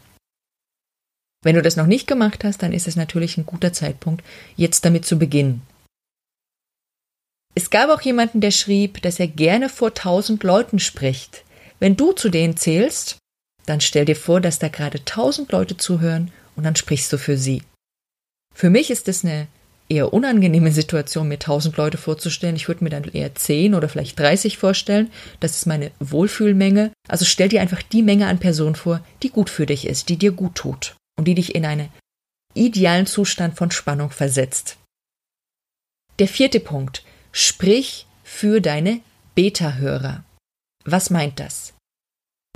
Wenn 1.44 1.56
du 1.56 1.62
das 1.62 1.76
noch 1.76 1.86
nicht 1.86 2.06
gemacht 2.06 2.42
hast, 2.42 2.62
dann 2.62 2.72
ist 2.72 2.88
es 2.88 2.96
natürlich 2.96 3.36
ein 3.36 3.44
guter 3.44 3.74
Zeitpunkt, 3.74 4.24
jetzt 4.56 4.86
damit 4.86 5.04
zu 5.04 5.18
beginnen. 5.18 5.60
Es 7.54 7.68
gab 7.68 7.90
auch 7.90 8.00
jemanden, 8.00 8.40
der 8.40 8.50
schrieb, 8.50 9.02
dass 9.02 9.20
er 9.20 9.28
gerne 9.28 9.68
vor 9.68 9.92
tausend 9.92 10.42
Leuten 10.42 10.78
spricht. 10.78 11.44
Wenn 11.78 11.96
du 11.96 12.12
zu 12.12 12.30
denen 12.30 12.56
zählst, 12.56 13.18
dann 13.66 13.82
stell 13.82 14.06
dir 14.06 14.16
vor, 14.16 14.40
dass 14.40 14.58
da 14.58 14.68
gerade 14.68 15.04
tausend 15.04 15.52
Leute 15.52 15.76
zuhören 15.76 16.32
und 16.56 16.64
dann 16.64 16.76
sprichst 16.76 17.12
du 17.12 17.18
für 17.18 17.36
sie. 17.36 17.62
Für 18.54 18.70
mich 18.70 18.90
ist 18.90 19.06
es 19.06 19.22
eine 19.22 19.48
eher 19.88 20.12
unangenehme 20.12 20.72
Situation, 20.72 21.28
mir 21.28 21.38
tausend 21.38 21.76
Leute 21.76 21.98
vorzustellen. 21.98 22.56
Ich 22.56 22.68
würde 22.68 22.82
mir 22.82 22.90
dann 22.90 23.04
eher 23.04 23.34
zehn 23.34 23.74
oder 23.74 23.88
vielleicht 23.88 24.18
dreißig 24.18 24.58
vorstellen. 24.58 25.10
Das 25.40 25.56
ist 25.56 25.66
meine 25.66 25.90
Wohlfühlmenge. 26.00 26.92
Also 27.08 27.24
stell 27.24 27.48
dir 27.48 27.60
einfach 27.60 27.82
die 27.82 28.02
Menge 28.02 28.26
an 28.26 28.38
Personen 28.38 28.74
vor, 28.74 29.00
die 29.22 29.30
gut 29.30 29.50
für 29.50 29.66
dich 29.66 29.86
ist, 29.86 30.08
die 30.08 30.16
dir 30.16 30.32
gut 30.32 30.56
tut 30.56 30.96
und 31.18 31.26
die 31.26 31.34
dich 31.34 31.54
in 31.54 31.64
einen 31.64 31.88
idealen 32.54 33.06
Zustand 33.06 33.56
von 33.56 33.70
Spannung 33.70 34.10
versetzt. 34.10 34.76
Der 36.18 36.28
vierte 36.28 36.60
Punkt. 36.60 37.04
Sprich 37.32 38.06
für 38.24 38.60
deine 38.60 39.00
Beta-Hörer. 39.34 40.24
Was 40.84 41.10
meint 41.10 41.38
das? 41.38 41.74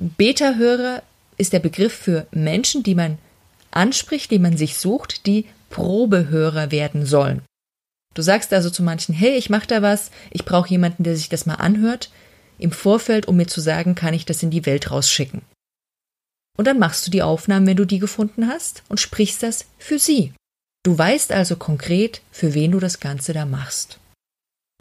Beta-Hörer 0.01 1.03
ist 1.37 1.53
der 1.53 1.59
Begriff 1.59 1.93
für 1.93 2.27
Menschen, 2.31 2.83
die 2.83 2.95
man 2.95 3.19
anspricht, 3.71 4.31
die 4.31 4.39
man 4.39 4.57
sich 4.57 4.79
sucht, 4.79 5.27
die 5.27 5.45
Probehörer 5.71 6.71
werden 6.71 7.07
sollen. 7.07 7.43
Du 8.15 8.23
sagst 8.23 8.53
also 8.53 8.71
zu 8.71 8.83
manchen, 8.83 9.15
hey, 9.15 9.37
ich 9.37 9.51
mache 9.51 9.67
da 9.67 9.83
was, 9.83 10.11
ich 10.31 10.45
brauche 10.45 10.69
jemanden, 10.69 11.05
der 11.05 11.17
sich 11.17 11.29
das 11.29 11.47
mal 11.47 11.55
anhört, 11.55 12.11
im 12.59 12.73
Vorfeld, 12.73 13.27
um 13.27 13.37
mir 13.37 13.47
zu 13.47 13.61
sagen, 13.61 13.95
kann 13.95 14.13
ich 14.13 14.27
das 14.27 14.43
in 14.43 14.51
die 14.51 14.67
Welt 14.67 14.91
rausschicken. 14.91 15.43
Und 16.59 16.67
dann 16.67 16.79
machst 16.79 17.07
du 17.07 17.11
die 17.11 17.23
Aufnahmen, 17.23 17.67
wenn 17.67 17.77
du 17.77 17.87
die 17.87 18.01
gefunden 18.01 18.49
hast, 18.49 18.83
und 18.89 19.01
sprichst 19.01 19.43
das 19.43 19.67
für 19.79 19.99
sie. 19.99 20.35
Du 20.83 20.97
weißt 20.97 21.33
also 21.33 21.57
konkret, 21.57 22.21
für 22.31 22.53
wen 22.53 22.73
du 22.73 22.81
das 22.81 23.01
Ganze 23.01 23.33
da 23.33 23.47
machst. 23.47 23.99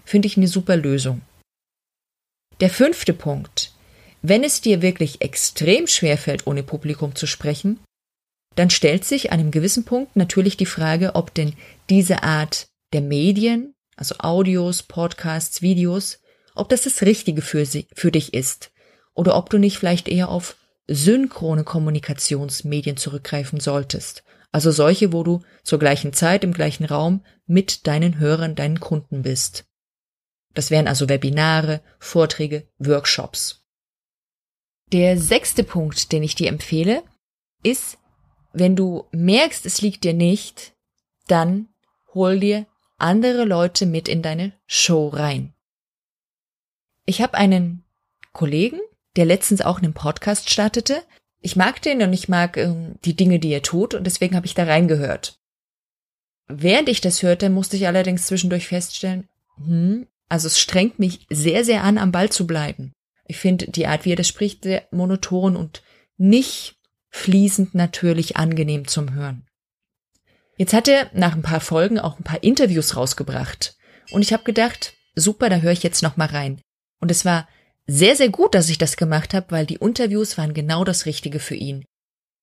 Finde 0.03 0.27
ich 0.27 0.38
eine 0.38 0.48
super 0.48 0.75
Lösung. 0.75 1.22
Der 2.60 2.69
fünfte 2.69 3.13
Punkt. 3.13 3.72
Wenn 4.22 4.43
es 4.43 4.60
dir 4.60 4.81
wirklich 4.81 5.22
extrem 5.22 5.88
schwer 5.88 6.17
fällt, 6.17 6.48
ohne 6.48 6.63
Publikum 6.63 7.15
zu 7.15 7.27
sprechen, 7.27 7.79
dann 8.56 8.70
stellt 8.70 9.06
sich 9.06 9.32
an 9.32 9.39
einem 9.39 9.51
gewissen 9.51 9.86
Punkt 9.86 10.15
natürlich 10.15 10.58
die 10.58 10.65
Frage, 10.65 11.15
ob 11.15 11.34
denn 11.34 11.53
diese 11.89 12.24
Art 12.24 12.68
der 12.94 13.01
Medien, 13.01 13.75
also 13.96 14.15
Audios, 14.20 14.84
Podcasts, 14.84 15.62
Videos, 15.62 16.20
ob 16.56 16.70
das 16.70 16.82
das 16.82 17.01
Richtige 17.01 17.41
für, 17.41 17.65
sie, 17.65 17.88
für 17.94 18.12
dich 18.12 18.34
ist 18.34 18.72
oder 19.13 19.36
ob 19.36 19.50
du 19.50 19.58
nicht 19.58 19.77
vielleicht 19.77 20.08
eher 20.08 20.29
auf 20.29 20.56
synchrone 20.88 21.63
Kommunikationsmedien 21.63 22.98
zurückgreifen 22.98 23.60
solltest, 23.60 24.24
also 24.51 24.72
solche, 24.72 25.13
wo 25.13 25.24
du 25.24 25.41
zur 25.63 25.77
gleichen 25.77 26.13
Zeit 26.13 26.44
im 26.44 26.53
gleichen 26.53 26.86
Raum 26.86 27.24
mit 27.46 27.86
deinen 27.86 28.18
Hörern, 28.18 28.56
deinen 28.56 28.79
Kunden 28.79 29.22
bist. 29.22 29.65
Das 30.56 30.72
wären 30.72 30.88
also 30.88 31.08
Webinare, 31.08 31.82
Vorträge, 32.00 32.68
Workshops. 32.79 33.63
Der 34.91 35.20
sechste 35.20 35.63
Punkt, 35.63 36.12
den 36.12 36.24
ich 36.24 36.34
dir 36.34 36.50
empfehle, 36.50 37.03
ist 37.62 37.99
wenn 38.53 38.75
du 38.75 39.06
merkst, 39.12 39.65
es 39.65 39.82
liegt 39.82 40.03
dir 40.03 40.13
nicht, 40.13 40.74
dann 41.27 41.70
hol 42.13 42.39
dir 42.39 42.65
andere 42.98 43.46
Leute 43.46 43.86
mit 43.86 44.08
in 44.08 44.22
deine 44.22 44.53
Show 44.65 45.08
rein. 45.08 45.53
Ich 47.06 47.22
habe 47.22 47.36
einen 47.36 47.84
Kollegen, 48.34 48.79
der 49.15 49.25
letztens 49.25 49.62
auch 49.62 49.79
einen 49.79 49.94
Podcast 49.94 50.50
startete. 50.50 51.03
Ich 51.41 51.56
mag 51.56 51.82
den 51.82 52.01
und 52.01 52.13
ich 52.13 52.29
mag 52.29 52.58
äh, 52.58 52.74
die 53.06 53.15
Dinge, 53.15 53.39
die 53.39 53.51
er 53.51 53.62
tut 53.62 53.94
und 53.94 54.06
deswegen 54.06 54.36
habe 54.36 54.46
ich 54.46 54.53
da 54.53 54.65
reingehört. 54.65 55.39
Während 56.48 56.89
ich 56.89 57.01
das 57.01 57.24
hörte, 57.24 57.50
musste 57.50 57.77
ich 57.77 57.88
allerdings 57.88 58.25
zwischendurch 58.25 58.68
feststellen, 58.68 59.29
hm, 59.58 60.08
also 60.27 60.48
es 60.48 60.60
strengt 60.60 61.00
mich 61.00 61.25
sehr, 61.29 61.63
sehr 61.63 61.84
an, 61.84 61.98
am 61.98 62.12
Ball 62.12 62.29
zu 62.29 62.46
bleiben. 62.46 62.94
Ich 63.25 63.38
finde 63.38 63.68
die 63.70 63.88
Art, 63.88 64.06
wie 64.06 64.13
er 64.13 64.15
das 64.15 64.27
spricht, 64.27 64.63
sehr 64.63 64.88
monoton 64.91 65.56
und 65.56 65.84
nicht 66.18 66.78
fließend 67.10 67.75
natürlich 67.75 68.38
angenehm 68.38 68.88
zum 68.88 69.13
Hören. 69.13 69.46
Jetzt 70.58 70.74
hat 70.74 70.88
er 70.88 71.10
nach 71.13 71.36
ein 71.36 71.42
paar 71.42 71.62
Folgen 71.62 72.00
auch 72.00 72.18
ein 72.20 72.24
paar 72.24 72.44
Interviews 72.44 72.96
rausgebracht. 72.96 73.78
Und 74.12 74.22
ich 74.22 74.34
habe 74.34 74.44
gedacht, 74.44 74.94
super, 75.16 75.50
da 75.50 75.58
höre 75.58 75.72
ich 75.72 75.84
jetzt 75.84 76.04
noch 76.04 76.18
mal 76.18 76.28
rein. 76.28 76.62
Und 77.00 77.12
es 77.12 77.24
war 77.24 77.48
sehr, 77.88 78.16
sehr 78.16 78.30
gut, 78.30 78.54
dass 78.56 78.70
ich 78.70 78.78
das 78.78 78.98
gemacht 78.98 79.34
habe, 79.34 79.51
weil 79.51 79.66
die 79.66 79.75
Interviews 79.75 80.38
waren 80.38 80.54
genau 80.54 80.84
das 80.84 81.06
Richtige 81.06 81.39
für 81.39 81.56
ihn. 81.56 81.86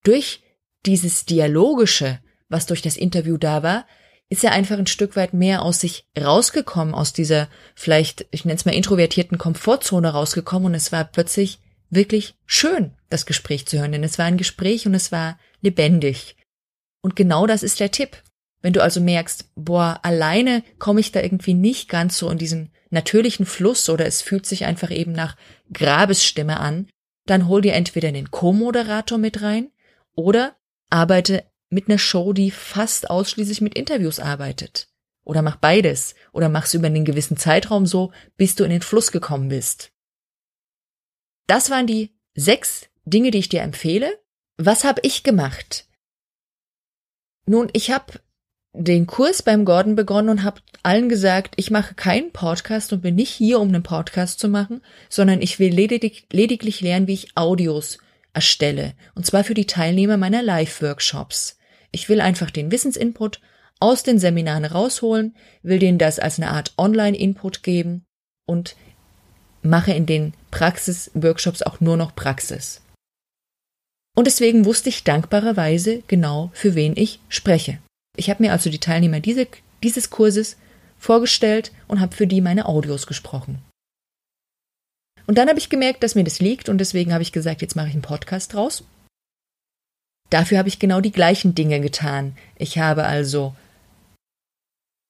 Durch 0.03 0.43
dieses 0.87 1.25
Dialogische, 1.25 2.21
was 2.49 2.67
durch 2.67 2.83
das 2.83 2.97
Interview 2.97 3.37
da 3.37 3.63
war, 3.63 3.87
ist 4.29 4.43
er 4.43 4.53
einfach 4.53 4.79
ein 4.79 4.87
Stück 4.87 5.15
weit 5.15 5.35
mehr 5.35 5.63
aus 5.63 5.81
sich 5.81 6.07
rausgekommen, 6.19 6.95
aus 6.95 7.13
dieser 7.13 7.49
vielleicht, 7.75 8.27
ich 8.31 8.45
nenne 8.45 8.57
es 8.57 8.65
mal 8.65 8.75
introvertierten 8.75 9.39
Komfortzone 9.39 10.09
rausgekommen 10.09 10.67
und 10.67 10.75
es 10.75 10.91
war 10.91 11.05
plötzlich 11.05 11.61
wirklich 11.91 12.35
schön, 12.47 12.93
das 13.09 13.27
Gespräch 13.27 13.67
zu 13.67 13.79
hören, 13.79 13.93
denn 13.93 14.05
es 14.05 14.19
war 14.19 14.27
ein 14.27 14.39
Gespräch 14.39 14.87
und 14.87 14.95
es 14.95 15.13
war 15.13 15.39
lebendig. 15.61 16.37
Und 17.03 17.17
genau 17.17 17.47
das 17.47 17.63
ist 17.63 17.81
der 17.81 17.91
Tipp. 17.91 18.23
Wenn 18.63 18.73
du 18.73 18.83
also 18.83 19.01
merkst, 19.01 19.51
boah, 19.55 20.01
alleine 20.03 20.65
komme 20.79 21.01
ich 21.01 21.13
da 21.13 21.21
irgendwie 21.21 21.55
nicht 21.55 21.89
ganz 21.89 22.19
so 22.19 22.31
in 22.31 22.39
diesen 22.39 22.71
natürlichen 22.91 23.47
Fluss 23.47 23.89
oder 23.89 24.07
es 24.07 24.23
fühlt 24.23 24.47
sich 24.47 24.65
einfach 24.65 24.91
eben 24.91 25.13
nach 25.13 25.37
Grabesstimme 25.73 26.59
an, 26.59 26.89
dann 27.27 27.49
hol 27.49 27.61
dir 27.61 27.75
entweder 27.75 28.11
den 28.13 28.31
Co-Moderator 28.31 29.19
mit 29.19 29.43
rein 29.43 29.71
oder 30.15 30.57
arbeite 30.91 31.45
mit 31.69 31.89
einer 31.89 31.99
Show, 31.99 32.33
die 32.33 32.51
fast 32.51 33.11
ausschließlich 33.11 33.61
mit 33.61 33.75
Interviews 33.75 34.21
arbeitet. 34.21 34.89
Oder 35.25 35.43
mach 35.43 35.57
beides. 35.57 36.15
Oder 36.33 36.49
mach's 36.49 36.75
über 36.75 36.87
einen 36.87 37.05
gewissen 37.05 37.37
Zeitraum 37.37 37.85
so, 37.85 38.13
bis 38.37 38.55
du 38.55 38.65
in 38.65 38.71
den 38.71 38.83
Fluss 38.83 39.11
gekommen 39.11 39.49
bist. 39.49 39.93
Das 41.47 41.71
waren 41.71 41.87
die 41.87 42.13
sechs 42.35 42.89
Dinge, 43.05 43.31
die 43.31 43.39
ich 43.39 43.49
dir 43.49 43.63
empfehle. 43.63 44.19
Was 44.57 44.85
habe 44.85 45.01
ich 45.05 45.23
gemacht? 45.23 45.87
Nun, 47.47 47.69
ich 47.73 47.91
habe 47.91 48.15
den 48.73 49.07
Kurs 49.07 49.43
beim 49.43 49.65
Gordon 49.65 49.95
begonnen 49.95 50.29
und 50.29 50.43
habe 50.43 50.61
allen 50.83 51.09
gesagt, 51.09 51.55
ich 51.57 51.71
mache 51.71 51.95
keinen 51.95 52.33
Podcast 52.33 52.93
und 52.93 53.01
bin 53.01 53.15
nicht 53.15 53.31
hier, 53.31 53.61
um 53.61 53.69
einen 53.69 53.83
Podcast 53.83 54.39
zu 54.39 54.49
machen, 54.49 54.83
sondern 55.09 55.41
ich 55.41 55.59
will 55.59 55.73
ledig 55.73 56.27
lediglich 56.33 56.81
lernen, 56.81 57.07
wie 57.07 57.15
ich 57.15 57.37
Audios 57.37 57.99
erstelle. 58.35 58.95
Und 59.15 59.25
zwar 59.25 59.45
für 59.45 59.55
die 59.55 59.67
Teilnehmer 59.67 60.17
meiner 60.17 60.43
Live-Workshops. 60.43 61.59
Ich 61.91 62.09
will 62.09 62.21
einfach 62.21 62.51
den 62.51 62.71
Wissensinput 62.71 63.41
aus 63.81 64.03
den 64.03 64.19
Seminaren 64.19 64.65
rausholen, 64.65 65.37
will 65.63 65.79
denen 65.79 65.99
das 65.99 66.19
als 66.19 66.39
eine 66.39 66.51
Art 66.51 66.75
Online-Input 66.77 67.63
geben 67.63 68.05
und 68.47 68.77
mache 69.67 69.93
in 69.93 70.07
den 70.07 70.35
Praxis-Workshops 70.51 71.63
auch 71.63 71.81
nur 71.81 71.97
noch 71.97 72.15
Praxis. 72.15 72.81
Und 74.17 74.27
deswegen 74.27 74.65
wusste 74.65 74.89
ich 74.89 75.05
dankbarerweise 75.05 76.03
genau, 76.07 76.51
für 76.55 76.75
wen 76.75 76.97
ich 76.97 77.21
spreche. 77.29 77.79
Ich 78.17 78.31
habe 78.31 78.43
mir 78.43 78.53
also 78.53 78.71
die 78.71 78.79
Teilnehmer 78.79 79.21
diese, 79.21 79.47
dieses 79.83 80.11
Kurses 80.11 80.57
vorgestellt 80.99 81.73
und 81.87 82.01
habe 82.01 82.17
für 82.17 82.27
die 82.27 82.41
meine 82.41 82.67
Audios 82.67 83.07
gesprochen. 83.07 83.59
Und 85.27 85.37
dann 85.39 85.49
habe 85.49 85.59
ich 85.59 85.69
gemerkt, 85.69 86.03
dass 86.03 86.15
mir 86.15 86.25
das 86.25 86.41
liegt 86.41 86.69
und 86.69 86.79
deswegen 86.79 87.13
habe 87.13 87.23
ich 87.23 87.33
gesagt, 87.33 87.61
jetzt 87.61 87.77
mache 87.77 87.89
ich 87.89 87.93
einen 87.93 88.03
Podcast 88.03 88.55
draus. 88.55 88.85
Dafür 90.31 90.59
habe 90.59 90.69
ich 90.69 90.79
genau 90.79 91.01
die 91.01 91.13
gleichen 91.13 91.55
Dinge 91.55 91.81
getan. 91.81 92.37
Ich 92.57 92.79
habe 92.79 93.05
also 93.05 93.55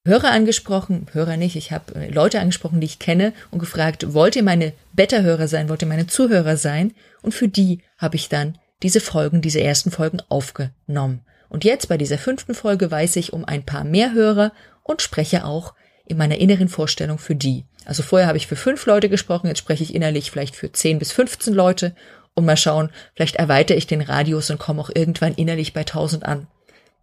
Hörer 0.06 0.30
angesprochen, 0.30 1.06
Hörer 1.12 1.36
nicht, 1.36 1.56
ich 1.56 1.72
habe 1.72 1.94
äh, 1.96 2.10
Leute 2.10 2.40
angesprochen, 2.40 2.80
die 2.80 2.86
ich 2.86 2.98
kenne 2.98 3.32
und 3.50 3.58
gefragt, 3.58 4.14
wollt 4.14 4.36
ihr 4.36 4.44
meine 4.44 4.72
Beta-Hörer 4.92 5.48
sein, 5.48 5.68
wollt 5.68 5.82
ihr 5.82 5.88
meine 5.88 6.06
Zuhörer 6.06 6.56
sein? 6.56 6.94
Und 7.22 7.32
für 7.32 7.48
die 7.48 7.80
habe 7.98 8.16
ich 8.16 8.28
dann 8.28 8.56
diese 8.82 9.00
Folgen, 9.00 9.42
diese 9.42 9.60
ersten 9.60 9.90
Folgen 9.90 10.22
aufgenommen. 10.28 11.22
Und 11.48 11.64
jetzt 11.64 11.88
bei 11.88 11.98
dieser 11.98 12.18
fünften 12.18 12.54
Folge 12.54 12.90
weiß 12.90 13.16
ich 13.16 13.32
um 13.32 13.44
ein 13.44 13.64
paar 13.64 13.84
mehr 13.84 14.12
Hörer 14.12 14.52
und 14.82 15.02
spreche 15.02 15.44
auch 15.44 15.74
in 16.06 16.16
meiner 16.16 16.38
inneren 16.38 16.68
Vorstellung 16.68 17.18
für 17.18 17.34
die. 17.34 17.64
Also 17.84 18.02
vorher 18.02 18.28
habe 18.28 18.38
ich 18.38 18.46
für 18.46 18.56
fünf 18.56 18.86
Leute 18.86 19.08
gesprochen, 19.08 19.48
jetzt 19.48 19.58
spreche 19.58 19.82
ich 19.82 19.94
innerlich 19.94 20.30
vielleicht 20.30 20.56
für 20.56 20.70
zehn 20.72 20.98
bis 20.98 21.12
15 21.12 21.52
Leute 21.52 21.94
und 22.34 22.44
mal 22.44 22.56
schauen, 22.56 22.90
vielleicht 23.14 23.36
erweitere 23.36 23.76
ich 23.76 23.86
den 23.86 24.02
Radius 24.02 24.50
und 24.50 24.58
komme 24.58 24.80
auch 24.80 24.90
irgendwann 24.94 25.34
innerlich 25.34 25.72
bei 25.72 25.84
tausend 25.84 26.24
an. 26.24 26.46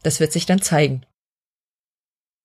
Das 0.04 0.20
wird 0.20 0.32
sich 0.32 0.46
dann 0.46 0.62
zeigen. 0.62 1.06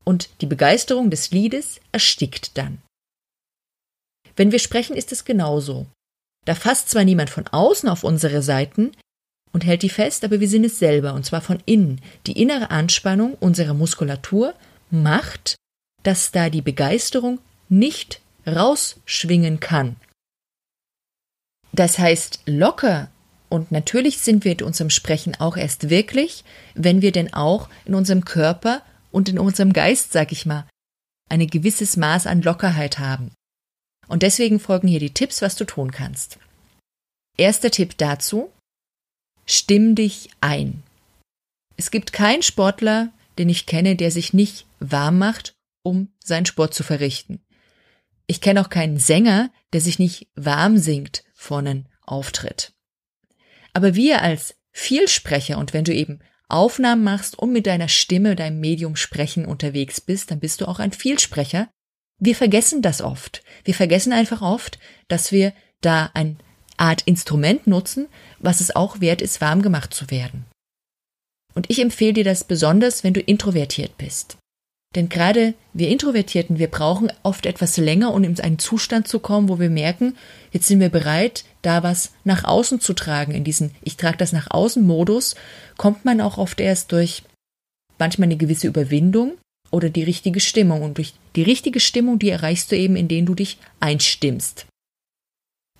Und 0.05 0.29
die 0.39 0.45
Begeisterung 0.45 1.09
des 1.09 1.31
Liedes 1.31 1.81
erstickt 1.91 2.57
dann. 2.57 2.81
Wenn 4.37 4.53
wir 4.53 4.59
sprechen, 4.59 4.95
ist 4.95 5.11
es 5.11 5.25
genauso. 5.25 5.87
Da 6.45 6.55
fasst 6.55 6.89
zwar 6.89 7.03
niemand 7.03 7.29
von 7.29 7.47
außen 7.47 7.89
auf 7.89 8.05
unsere 8.05 8.41
Seiten 8.41 8.93
und 9.53 9.65
hält 9.65 9.81
die 9.81 9.89
fest, 9.89 10.23
aber 10.23 10.39
wir 10.39 10.47
sind 10.47 10.63
es 10.63 10.79
selber, 10.79 11.13
und 11.13 11.25
zwar 11.25 11.41
von 11.41 11.61
innen. 11.65 12.01
Die 12.27 12.41
innere 12.41 12.71
Anspannung 12.71 13.35
unserer 13.35 13.73
Muskulatur 13.73 14.53
macht, 14.89 15.55
dass 16.03 16.31
da 16.31 16.49
die 16.49 16.61
Begeisterung 16.61 17.39
nicht 17.69 18.21
rausschwingen 18.47 19.59
kann. 19.59 19.95
Das 21.73 21.99
heißt, 21.99 22.41
locker 22.45 23.09
und 23.49 23.71
natürlich 23.71 24.19
sind 24.19 24.45
wir 24.45 24.53
in 24.53 24.63
unserem 24.63 24.89
Sprechen 24.89 25.35
auch 25.39 25.57
erst 25.57 25.89
wirklich, 25.89 26.43
wenn 26.73 27.01
wir 27.01 27.11
denn 27.11 27.33
auch 27.33 27.69
in 27.85 27.95
unserem 27.95 28.23
Körper 28.23 28.81
und 29.11 29.27
in 29.27 29.39
unserem 29.39 29.73
Geist, 29.73 30.13
sag 30.13 30.31
ich 30.31 30.45
mal, 30.45 30.65
ein 31.29 31.45
gewisses 31.47 31.97
Maß 31.97 32.27
an 32.27 32.41
Lockerheit 32.41 32.99
haben. 32.99 33.31
Und 34.07 34.23
deswegen 34.23 34.59
folgen 34.59 34.87
hier 34.87 34.99
die 34.99 35.13
Tipps, 35.13 35.41
was 35.41 35.55
du 35.55 35.65
tun 35.65 35.91
kannst. 35.91 36.37
Erster 37.37 37.71
Tipp 37.71 37.97
dazu, 37.97 38.51
stimm 39.45 39.95
dich 39.95 40.29
ein. 40.41 40.83
Es 41.77 41.91
gibt 41.91 42.13
keinen 42.13 42.43
Sportler, 42.43 43.11
den 43.37 43.49
ich 43.49 43.65
kenne, 43.65 43.95
der 43.95 44.11
sich 44.11 44.33
nicht 44.33 44.65
warm 44.79 45.17
macht, 45.17 45.53
um 45.83 46.09
seinen 46.23 46.45
Sport 46.45 46.73
zu 46.73 46.83
verrichten. 46.83 47.41
Ich 48.27 48.41
kenne 48.41 48.61
auch 48.61 48.69
keinen 48.69 48.97
Sänger, 48.97 49.49
der 49.73 49.81
sich 49.81 49.99
nicht 49.99 50.27
warm 50.35 50.77
singt 50.77 51.23
vor 51.33 51.59
einem 51.59 51.85
Auftritt. 52.05 52.73
Aber 53.73 53.95
wir 53.95 54.21
als 54.21 54.55
Vielsprecher 54.71 55.57
und 55.57 55.73
wenn 55.73 55.83
du 55.83 55.93
eben 55.93 56.19
Aufnahmen 56.47 57.03
machst 57.03 57.39
und 57.39 57.51
mit 57.51 57.65
deiner 57.65 57.87
Stimme, 57.87 58.35
deinem 58.35 58.59
Medium 58.59 58.95
sprechen 58.95 59.45
unterwegs 59.45 60.01
bist, 60.01 60.31
dann 60.31 60.39
bist 60.39 60.61
du 60.61 60.67
auch 60.67 60.79
ein 60.79 60.91
Vielsprecher 60.91 61.69
wir 62.23 62.35
vergessen 62.35 62.83
das 62.83 63.01
oft. 63.01 63.43
Wir 63.63 63.73
vergessen 63.73 64.13
einfach 64.13 64.43
oft, 64.43 64.77
dass 65.07 65.31
wir 65.31 65.53
da 65.81 66.11
ein 66.13 66.37
Art 66.77 67.01
Instrument 67.01 67.65
nutzen, 67.65 68.07
was 68.41 68.61
es 68.61 68.75
auch 68.75 68.99
wert 69.01 69.21
ist, 69.21 69.41
warm 69.41 69.61
gemacht 69.61 69.93
zu 69.93 70.09
werden. 70.09 70.45
Und 71.53 71.69
ich 71.69 71.79
empfehle 71.79 72.13
dir 72.13 72.23
das 72.23 72.43
besonders, 72.43 73.03
wenn 73.03 73.13
du 73.13 73.19
introvertiert 73.19 73.97
bist. 73.97 74.37
Denn 74.95 75.07
gerade 75.07 75.53
wir 75.73 75.87
Introvertierten, 75.87 76.59
wir 76.59 76.67
brauchen 76.67 77.11
oft 77.23 77.45
etwas 77.45 77.77
länger, 77.77 78.13
um 78.13 78.23
in 78.23 78.39
einen 78.39 78.59
Zustand 78.59 79.07
zu 79.07 79.19
kommen, 79.19 79.47
wo 79.47 79.59
wir 79.59 79.69
merken, 79.69 80.17
jetzt 80.51 80.67
sind 80.67 80.81
wir 80.81 80.89
bereit, 80.89 81.45
da 81.61 81.81
was 81.81 82.11
nach 82.25 82.43
außen 82.43 82.81
zu 82.81 82.93
tragen. 82.93 83.33
In 83.33 83.45
diesen 83.45 83.71
Ich 83.83 83.95
trage 83.95 84.17
das 84.17 84.33
nach 84.33 84.51
außen 84.51 84.85
Modus 84.85 85.35
kommt 85.77 86.03
man 86.03 86.19
auch 86.19 86.37
oft 86.37 86.59
erst 86.59 86.91
durch 86.91 87.23
manchmal 87.99 88.27
eine 88.27 88.37
gewisse 88.37 88.67
Überwindung, 88.67 89.37
oder 89.71 89.89
die 89.89 90.03
richtige 90.03 90.39
Stimmung. 90.39 90.83
Und 90.83 90.97
durch 90.97 91.13
die 91.35 91.43
richtige 91.43 91.79
Stimmung, 91.79 92.19
die 92.19 92.29
erreichst 92.29 92.71
du 92.71 92.77
eben, 92.77 92.95
indem 92.95 93.25
du 93.25 93.33
dich 93.33 93.57
einstimmst. 93.79 94.67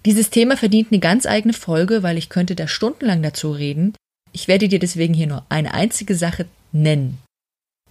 Dieses 0.06 0.30
Thema 0.32 0.58
verdient 0.58 0.92
eine 0.92 1.00
ganz 1.00 1.26
eigene 1.26 1.54
Folge, 1.54 2.02
weil 2.04 2.18
ich 2.18 2.30
könnte 2.30 2.56
da 2.56 2.68
stundenlang 2.68 3.22
dazu 3.22 3.52
reden. 3.52 3.94
Ich 4.32 4.48
werde 4.48 4.68
dir 4.68 4.80
deswegen 4.80 5.14
hier 5.14 5.28
nur 5.28 5.46
eine 5.50 5.74
einzige 5.74 6.16
Sache 6.16 6.48
nennen. 6.72 7.20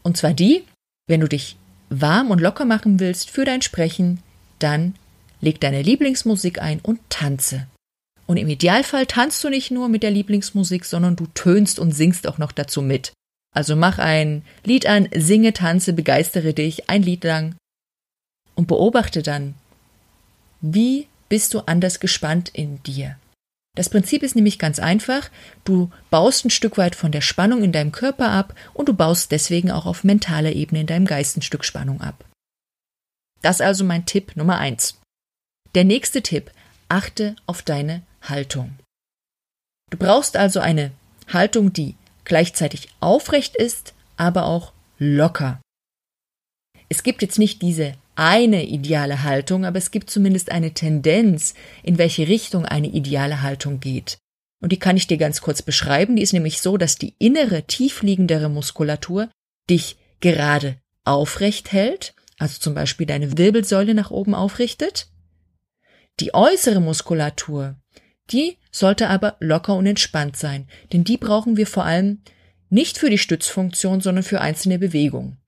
Und 0.03 0.17
zwar 0.17 0.33
die, 0.33 0.65
wenn 1.07 1.21
du 1.21 1.29
dich 1.29 1.57
warm 1.89 2.31
und 2.31 2.41
locker 2.41 2.65
machen 2.65 2.99
willst 2.99 3.31
für 3.31 3.45
dein 3.45 3.63
Sprechen, 3.63 4.23
dann 4.59 4.95
leg 5.41 5.61
deine 5.61 5.83
Lieblingsmusik 5.83 6.61
ein 6.61 6.81
und 6.81 7.01
tanze. 7.11 7.67
Und 8.27 8.37
im 8.37 8.49
Idealfall 8.49 9.07
tanzt 9.07 9.43
du 9.43 9.49
nicht 9.49 9.71
nur 9.71 9.89
mit 9.89 10.03
der 10.03 10.11
Lieblingsmusik, 10.11 10.85
sondern 10.85 11.17
du 11.17 11.27
tönst 11.35 11.79
und 11.79 11.93
singst 11.93 12.27
auch 12.27 12.39
noch 12.39 12.53
dazu 12.53 12.81
mit. 12.81 13.13
Also 13.53 13.75
mach 13.75 13.99
ein 13.99 14.43
Lied 14.65 14.87
an, 14.87 15.09
singe, 15.15 15.53
tanze, 15.53 15.93
begeistere 15.93 16.55
dich 16.55 16.89
ein 16.89 17.03
Lied 17.03 17.25
lang 17.25 17.57
und 18.55 18.69
beobachte 18.69 19.23
dann, 19.23 19.55
wie 20.61 21.09
bist 21.31 21.55
du 21.55 21.61
anders 21.61 22.01
gespannt 22.01 22.51
in 22.51 22.83
dir. 22.83 23.17
Das 23.77 23.89
Prinzip 23.89 24.23
ist 24.23 24.35
nämlich 24.35 24.59
ganz 24.59 24.79
einfach. 24.79 25.31
Du 25.65 25.91
baust 26.11 26.45
ein 26.45 26.51
Stück 26.51 26.77
weit 26.77 26.97
von 26.97 27.13
der 27.13 27.21
Spannung 27.23 27.63
in 27.63 27.73
deinem 27.73 27.93
Körper 27.93 28.31
ab 28.31 28.55
und 28.75 28.89
du 28.89 28.95
baust 28.95 29.31
deswegen 29.31 29.71
auch 29.71 29.87
auf 29.87 30.05
mentaler 30.05 30.53
Ebene 30.53 30.83
in 30.83 30.87
deinem 30.87 31.07
Geist 31.07 31.37
ein 31.37 31.43
Stück 31.43 31.65
Spannung 31.65 32.01
ab. 32.01 32.25
Das 33.43 33.61
also 33.61 33.85
mein 33.85 34.05
Tipp 34.05 34.37
Nummer 34.37 34.59
eins. 34.59 35.01
Der 35.75 35.85
nächste 35.85 36.21
Tipp. 36.21 36.51
Achte 36.89 37.37
auf 37.47 37.63
deine 37.63 38.03
Haltung. 38.23 38.77
Du 39.91 39.97
brauchst 39.97 40.37
also 40.37 40.59
eine 40.59 40.91
Haltung, 41.29 41.73
die 41.73 41.95
gleichzeitig 42.25 42.89
aufrecht 42.99 43.55
ist, 43.55 43.95
aber 44.17 44.47
auch 44.47 44.73
locker. 44.99 45.61
Es 46.89 47.05
gibt 47.05 47.23
jetzt 47.23 47.39
nicht 47.39 47.63
diese 47.63 47.95
eine 48.21 48.67
ideale 48.67 49.23
Haltung, 49.23 49.65
aber 49.65 49.79
es 49.79 49.91
gibt 49.91 50.11
zumindest 50.11 50.53
eine 50.53 50.75
Tendenz, 50.75 51.55
in 51.83 51.99
welche 51.99 52.29
Richtung 52.29 52.67
eine 52.67 52.89
ideale 52.89 53.43
Haltung 53.43 53.81
geht. 53.81 54.19
Und 54.63 54.73
die 54.73 54.79
kann 54.79 54.97
ich 54.97 55.07
dir 55.07 55.17
ganz 55.17 55.41
kurz 55.41 55.63
beschreiben. 55.63 56.17
Die 56.17 56.23
ist 56.23 56.35
nämlich 56.35 56.61
so, 56.61 56.77
dass 56.77 56.97
die 56.97 57.15
innere, 57.19 57.63
tiefliegendere 57.63 58.51
Muskulatur 58.51 59.31
dich 59.71 59.97
gerade 60.21 60.77
aufrecht 61.05 61.73
hält, 61.73 62.15
also 62.39 62.59
zum 62.59 62.75
Beispiel 62.75 63.07
deine 63.07 63.39
Wirbelsäule 63.39 63.95
nach 63.95 64.11
oben 64.11 64.35
aufrichtet. 64.35 65.09
Die 66.21 66.35
äußere 66.35 66.81
Muskulatur 66.81 67.81
die 68.33 68.59
sollte 68.71 69.09
aber 69.09 69.37
locker 69.41 69.75
und 69.75 69.87
entspannt 69.87 70.37
sein, 70.37 70.69
denn 70.93 71.05
die 71.05 71.17
brauchen 71.17 71.57
wir 71.57 71.67
vor 71.67 71.85
allem 71.85 72.23
nicht 72.69 72.99
für 72.99 73.11
die 73.11 73.19
Stützfunktion, 73.19 74.01
sondern 74.01 74.23
für 74.23 74.41
einzelne 74.41 74.79
Bewegungen. 74.79 75.39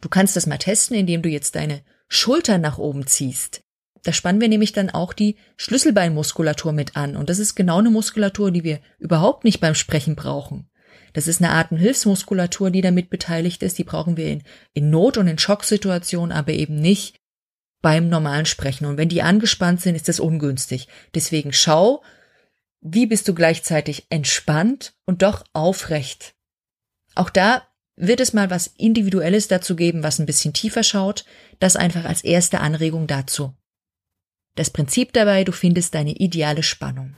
Du 0.00 0.08
kannst 0.08 0.36
das 0.36 0.46
mal 0.46 0.58
testen, 0.58 0.96
indem 0.96 1.22
du 1.22 1.28
jetzt 1.28 1.56
deine 1.56 1.82
Schultern 2.08 2.60
nach 2.60 2.78
oben 2.78 3.06
ziehst. 3.06 3.62
Da 4.02 4.12
spannen 4.12 4.40
wir 4.40 4.48
nämlich 4.48 4.72
dann 4.72 4.90
auch 4.90 5.12
die 5.12 5.36
Schlüsselbeinmuskulatur 5.56 6.72
mit 6.72 6.96
an. 6.96 7.16
Und 7.16 7.30
das 7.30 7.38
ist 7.38 7.54
genau 7.54 7.78
eine 7.78 7.90
Muskulatur, 7.90 8.50
die 8.50 8.62
wir 8.62 8.80
überhaupt 8.98 9.44
nicht 9.44 9.60
beim 9.60 9.74
Sprechen 9.74 10.14
brauchen. 10.14 10.68
Das 11.14 11.26
ist 11.26 11.40
eine 11.40 11.52
Art 11.52 11.70
Hilfsmuskulatur, 11.70 12.70
die 12.70 12.82
damit 12.82 13.08
beteiligt 13.08 13.62
ist. 13.62 13.78
Die 13.78 13.84
brauchen 13.84 14.16
wir 14.16 14.26
in, 14.26 14.42
in 14.74 14.90
Not- 14.90 15.16
und 15.16 15.26
in 15.26 15.38
Schocksituationen, 15.38 16.36
aber 16.36 16.52
eben 16.52 16.76
nicht 16.76 17.20
beim 17.80 18.08
normalen 18.08 18.46
Sprechen. 18.46 18.84
Und 18.84 18.98
wenn 18.98 19.08
die 19.08 19.22
angespannt 19.22 19.80
sind, 19.80 19.94
ist 19.94 20.08
das 20.08 20.20
ungünstig. 20.20 20.88
Deswegen 21.14 21.52
schau, 21.52 22.02
wie 22.80 23.06
bist 23.06 23.26
du 23.28 23.34
gleichzeitig 23.34 24.06
entspannt 24.10 24.94
und 25.06 25.22
doch 25.22 25.44
aufrecht. 25.54 26.34
Auch 27.14 27.30
da 27.30 27.62
wird 27.96 28.20
es 28.20 28.32
mal 28.32 28.50
was 28.50 28.68
Individuelles 28.76 29.48
dazu 29.48 29.76
geben, 29.76 30.02
was 30.02 30.18
ein 30.18 30.26
bisschen 30.26 30.52
tiefer 30.52 30.82
schaut. 30.82 31.24
Das 31.60 31.76
einfach 31.76 32.04
als 32.04 32.24
erste 32.24 32.60
Anregung 32.60 33.06
dazu. 33.06 33.54
Das 34.56 34.70
Prinzip 34.70 35.12
dabei, 35.12 35.44
du 35.44 35.52
findest 35.52 35.94
deine 35.94 36.12
ideale 36.12 36.62
Spannung. 36.62 37.14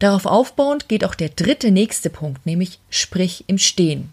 Darauf 0.00 0.26
aufbauend 0.26 0.88
geht 0.88 1.04
auch 1.04 1.14
der 1.14 1.30
dritte 1.30 1.70
nächste 1.70 2.10
Punkt, 2.10 2.44
nämlich 2.46 2.80
sprich 2.90 3.44
im 3.46 3.58
Stehen. 3.58 4.12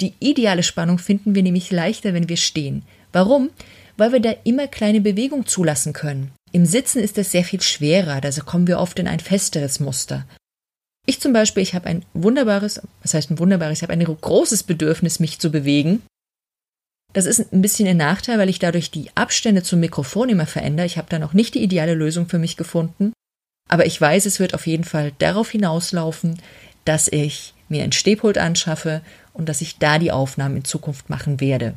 Die 0.00 0.14
ideale 0.20 0.62
Spannung 0.62 0.98
finden 0.98 1.34
wir 1.34 1.42
nämlich 1.42 1.70
leichter, 1.70 2.12
wenn 2.14 2.28
wir 2.28 2.36
stehen. 2.36 2.82
Warum? 3.12 3.50
weil 3.96 4.12
wir 4.12 4.20
da 4.20 4.34
immer 4.44 4.66
kleine 4.66 5.00
Bewegung 5.00 5.46
zulassen 5.46 5.92
können. 5.92 6.32
Im 6.52 6.64
Sitzen 6.64 7.00
ist 7.00 7.18
es 7.18 7.32
sehr 7.32 7.44
viel 7.44 7.60
schwerer, 7.60 8.20
da 8.20 8.30
kommen 8.40 8.66
wir 8.66 8.78
oft 8.78 8.98
in 8.98 9.08
ein 9.08 9.20
festeres 9.20 9.80
Muster. 9.80 10.26
Ich 11.06 11.20
zum 11.20 11.32
Beispiel, 11.32 11.62
ich 11.62 11.74
habe 11.74 11.86
ein 11.86 12.04
wunderbares, 12.14 12.82
was 13.02 13.14
heißt 13.14 13.30
ein 13.30 13.38
wunderbares, 13.38 13.78
ich 13.78 13.82
habe 13.82 13.92
ein 13.92 14.04
großes 14.04 14.64
Bedürfnis, 14.64 15.20
mich 15.20 15.38
zu 15.38 15.50
bewegen. 15.50 16.02
Das 17.12 17.26
ist 17.26 17.52
ein 17.52 17.62
bisschen 17.62 17.88
ein 17.88 17.96
Nachteil, 17.96 18.38
weil 18.38 18.48
ich 18.48 18.58
dadurch 18.58 18.90
die 18.90 19.10
Abstände 19.14 19.62
zum 19.62 19.80
Mikrofon 19.80 20.28
immer 20.28 20.46
verändere. 20.46 20.86
Ich 20.86 20.98
habe 20.98 21.08
da 21.08 21.18
noch 21.18 21.32
nicht 21.32 21.54
die 21.54 21.62
ideale 21.62 21.94
Lösung 21.94 22.28
für 22.28 22.38
mich 22.38 22.56
gefunden. 22.56 23.12
Aber 23.68 23.86
ich 23.86 24.00
weiß, 24.00 24.26
es 24.26 24.40
wird 24.40 24.52
auf 24.54 24.66
jeden 24.66 24.84
Fall 24.84 25.12
darauf 25.18 25.50
hinauslaufen, 25.50 26.40
dass 26.84 27.08
ich 27.08 27.54
mir 27.68 27.84
ein 27.84 27.92
Stehpult 27.92 28.38
anschaffe 28.38 29.00
und 29.32 29.48
dass 29.48 29.60
ich 29.60 29.78
da 29.78 29.98
die 29.98 30.12
Aufnahmen 30.12 30.56
in 30.56 30.64
Zukunft 30.64 31.08
machen 31.08 31.40
werde. 31.40 31.74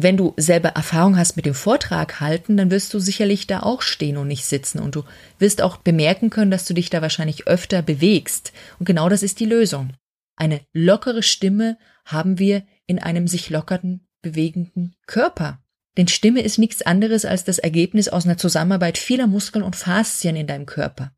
Wenn 0.00 0.16
du 0.16 0.32
selber 0.36 0.68
Erfahrung 0.70 1.16
hast 1.16 1.34
mit 1.34 1.44
dem 1.44 1.54
Vortrag 1.54 2.20
halten, 2.20 2.56
dann 2.56 2.70
wirst 2.70 2.94
du 2.94 3.00
sicherlich 3.00 3.48
da 3.48 3.64
auch 3.64 3.82
stehen 3.82 4.16
und 4.16 4.28
nicht 4.28 4.44
sitzen 4.44 4.78
und 4.78 4.94
du 4.94 5.02
wirst 5.40 5.60
auch 5.60 5.78
bemerken 5.78 6.30
können, 6.30 6.52
dass 6.52 6.66
du 6.66 6.72
dich 6.72 6.88
da 6.88 7.02
wahrscheinlich 7.02 7.48
öfter 7.48 7.82
bewegst. 7.82 8.52
Und 8.78 8.86
genau 8.86 9.08
das 9.08 9.24
ist 9.24 9.40
die 9.40 9.44
Lösung. 9.44 9.92
Eine 10.36 10.60
lockere 10.72 11.24
Stimme 11.24 11.78
haben 12.04 12.38
wir 12.38 12.62
in 12.86 13.00
einem 13.00 13.26
sich 13.26 13.50
lockernden, 13.50 14.06
bewegenden 14.22 14.94
Körper. 15.06 15.60
Denn 15.96 16.06
Stimme 16.06 16.42
ist 16.42 16.58
nichts 16.58 16.82
anderes 16.82 17.24
als 17.24 17.42
das 17.42 17.58
Ergebnis 17.58 18.08
aus 18.08 18.24
einer 18.24 18.38
Zusammenarbeit 18.38 18.98
vieler 18.98 19.26
Muskeln 19.26 19.64
und 19.64 19.74
Faszien 19.74 20.36
in 20.36 20.46
deinem 20.46 20.66
Körper. 20.66 21.10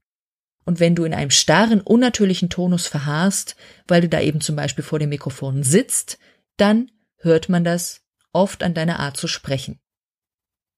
Und 0.64 0.80
wenn 0.80 0.94
du 0.94 1.04
in 1.04 1.12
einem 1.12 1.30
starren, 1.30 1.82
unnatürlichen 1.82 2.48
Tonus 2.48 2.86
verharrst, 2.86 3.56
weil 3.88 4.00
du 4.00 4.08
da 4.08 4.22
eben 4.22 4.40
zum 4.40 4.56
Beispiel 4.56 4.84
vor 4.84 4.98
dem 4.98 5.10
Mikrofon 5.10 5.64
sitzt, 5.64 6.18
dann 6.56 6.90
hört 7.18 7.50
man 7.50 7.62
das 7.62 8.00
oft 8.32 8.62
an 8.62 8.74
deiner 8.74 9.00
Art 9.00 9.16
zu 9.16 9.28
sprechen. 9.28 9.78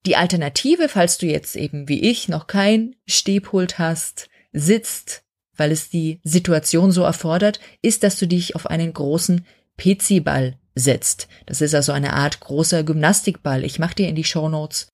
Die 0.04 0.16
Alternative, 0.16 0.88
falls 0.88 1.18
du 1.18 1.26
jetzt 1.26 1.54
eben 1.54 1.88
wie 1.88 2.00
ich 2.00 2.28
noch 2.28 2.46
kein 2.46 2.96
Stehpult 3.06 3.78
hast, 3.78 4.28
sitzt, 4.52 5.22
weil 5.56 5.70
es 5.70 5.90
die 5.90 6.20
Situation 6.24 6.90
so 6.90 7.02
erfordert, 7.02 7.60
ist, 7.82 8.02
dass 8.02 8.18
du 8.18 8.26
dich 8.26 8.56
auf 8.56 8.66
einen 8.66 8.92
großen 8.92 9.46
PC-Ball 9.76 10.58
setzt. 10.74 11.28
Das 11.46 11.60
ist 11.60 11.74
also 11.74 11.92
eine 11.92 12.14
Art 12.14 12.40
großer 12.40 12.82
Gymnastikball. 12.82 13.64
Ich 13.64 13.78
mache 13.78 13.94
dir 13.94 14.08
in 14.08 14.14
die 14.14 14.24
Show 14.24 14.48
Notes 14.48 14.88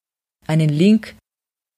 einen 0.46 0.68
Link 0.68 1.16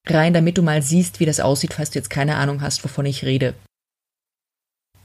rein, 0.07 0.33
damit 0.33 0.59
du 0.59 0.63
mal 0.63 0.83
siehst, 0.83 1.21
wie 1.21 1.27
das 1.27 1.41
aussieht, 1.41 1.75
falls 1.75 1.91
du 1.91 1.99
jetzt 1.99 2.11
keine 2.11 2.37
Ahnung 2.37 2.63
hast, 2.63 2.83
wovon 2.85 3.07
ich 3.07 3.25
rede. 3.25 3.55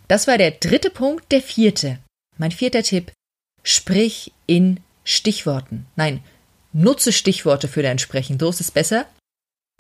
Das 0.08 0.28
war 0.28 0.38
der 0.38 0.52
dritte 0.52 0.90
Punkt. 0.90 1.32
Der 1.32 1.42
vierte. 1.42 2.00
Mein 2.38 2.52
vierter 2.52 2.84
Tipp. 2.84 3.12
Sprich 3.64 4.32
in 4.46 4.80
Stichworten. 5.06 5.86
Nein, 5.96 6.22
nutze 6.74 7.14
Stichworte 7.14 7.70
für 7.70 7.82
dein 7.82 8.00
Sprechen. 8.00 8.38
So 8.38 8.50
ist 8.50 8.60
es 8.60 8.72
besser. 8.72 9.06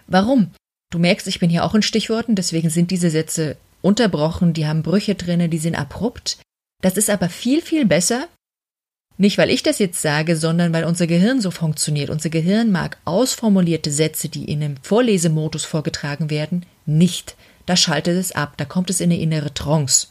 Warum? 0.07 0.51
Du 0.91 0.99
merkst, 0.99 1.27
ich 1.27 1.39
bin 1.39 1.49
hier 1.49 1.65
auch 1.65 1.75
in 1.75 1.81
Stichworten, 1.81 2.35
deswegen 2.35 2.69
sind 2.69 2.91
diese 2.91 3.09
Sätze 3.09 3.57
unterbrochen, 3.81 4.53
die 4.53 4.65
haben 4.65 4.83
Brüche 4.83 5.15
drinne, 5.15 5.49
die 5.49 5.57
sind 5.57 5.75
abrupt. 5.75 6.37
Das 6.81 6.95
ist 6.95 7.09
aber 7.09 7.27
viel, 7.27 7.61
viel 7.61 7.85
besser. 7.85 8.27
Nicht, 9.17 9.37
weil 9.37 9.49
ich 9.49 9.63
das 9.63 9.79
jetzt 9.79 10.01
sage, 10.01 10.35
sondern 10.35 10.73
weil 10.73 10.83
unser 10.83 11.07
Gehirn 11.07 11.41
so 11.41 11.49
funktioniert. 11.49 12.09
Unser 12.09 12.29
Gehirn 12.29 12.71
mag 12.71 12.97
ausformulierte 13.05 13.91
Sätze, 13.91 14.29
die 14.29 14.45
in 14.45 14.61
einem 14.61 14.77
Vorlesemodus 14.83 15.65
vorgetragen 15.65 16.29
werden, 16.29 16.65
nicht. 16.85 17.35
Da 17.65 17.75
schaltet 17.75 18.17
es 18.17 18.33
ab, 18.33 18.55
da 18.57 18.65
kommt 18.65 18.89
es 18.89 18.99
in 18.99 19.11
eine 19.11 19.19
innere 19.19 19.53
Trance. 19.53 20.07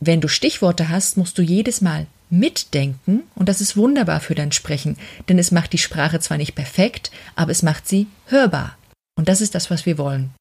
Wenn 0.00 0.20
du 0.20 0.28
Stichworte 0.28 0.88
hast, 0.88 1.16
musst 1.16 1.38
du 1.38 1.42
jedes 1.42 1.80
Mal 1.80 2.06
mitdenken 2.32 3.24
und 3.34 3.48
das 3.48 3.60
ist 3.60 3.76
wunderbar 3.76 4.20
für 4.20 4.34
dein 4.34 4.52
Sprechen, 4.52 4.96
denn 5.28 5.38
es 5.38 5.50
macht 5.50 5.72
die 5.72 5.78
Sprache 5.78 6.18
zwar 6.18 6.38
nicht 6.38 6.54
perfekt, 6.54 7.12
aber 7.36 7.52
es 7.52 7.62
macht 7.62 7.86
sie 7.86 8.06
hörbar. 8.26 8.76
Und 9.16 9.28
das 9.28 9.40
ist 9.40 9.54
das, 9.54 9.70
was 9.70 9.86
wir 9.86 9.98
wollen. 9.98 10.34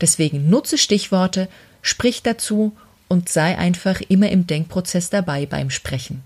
Deswegen 0.00 0.48
nutze 0.48 0.78
Stichworte, 0.78 1.48
sprich 1.82 2.22
dazu 2.22 2.76
und 3.08 3.28
sei 3.28 3.58
einfach 3.58 4.00
immer 4.00 4.30
im 4.30 4.46
Denkprozess 4.46 5.10
dabei 5.10 5.46
beim 5.46 5.70
Sprechen. 5.70 6.22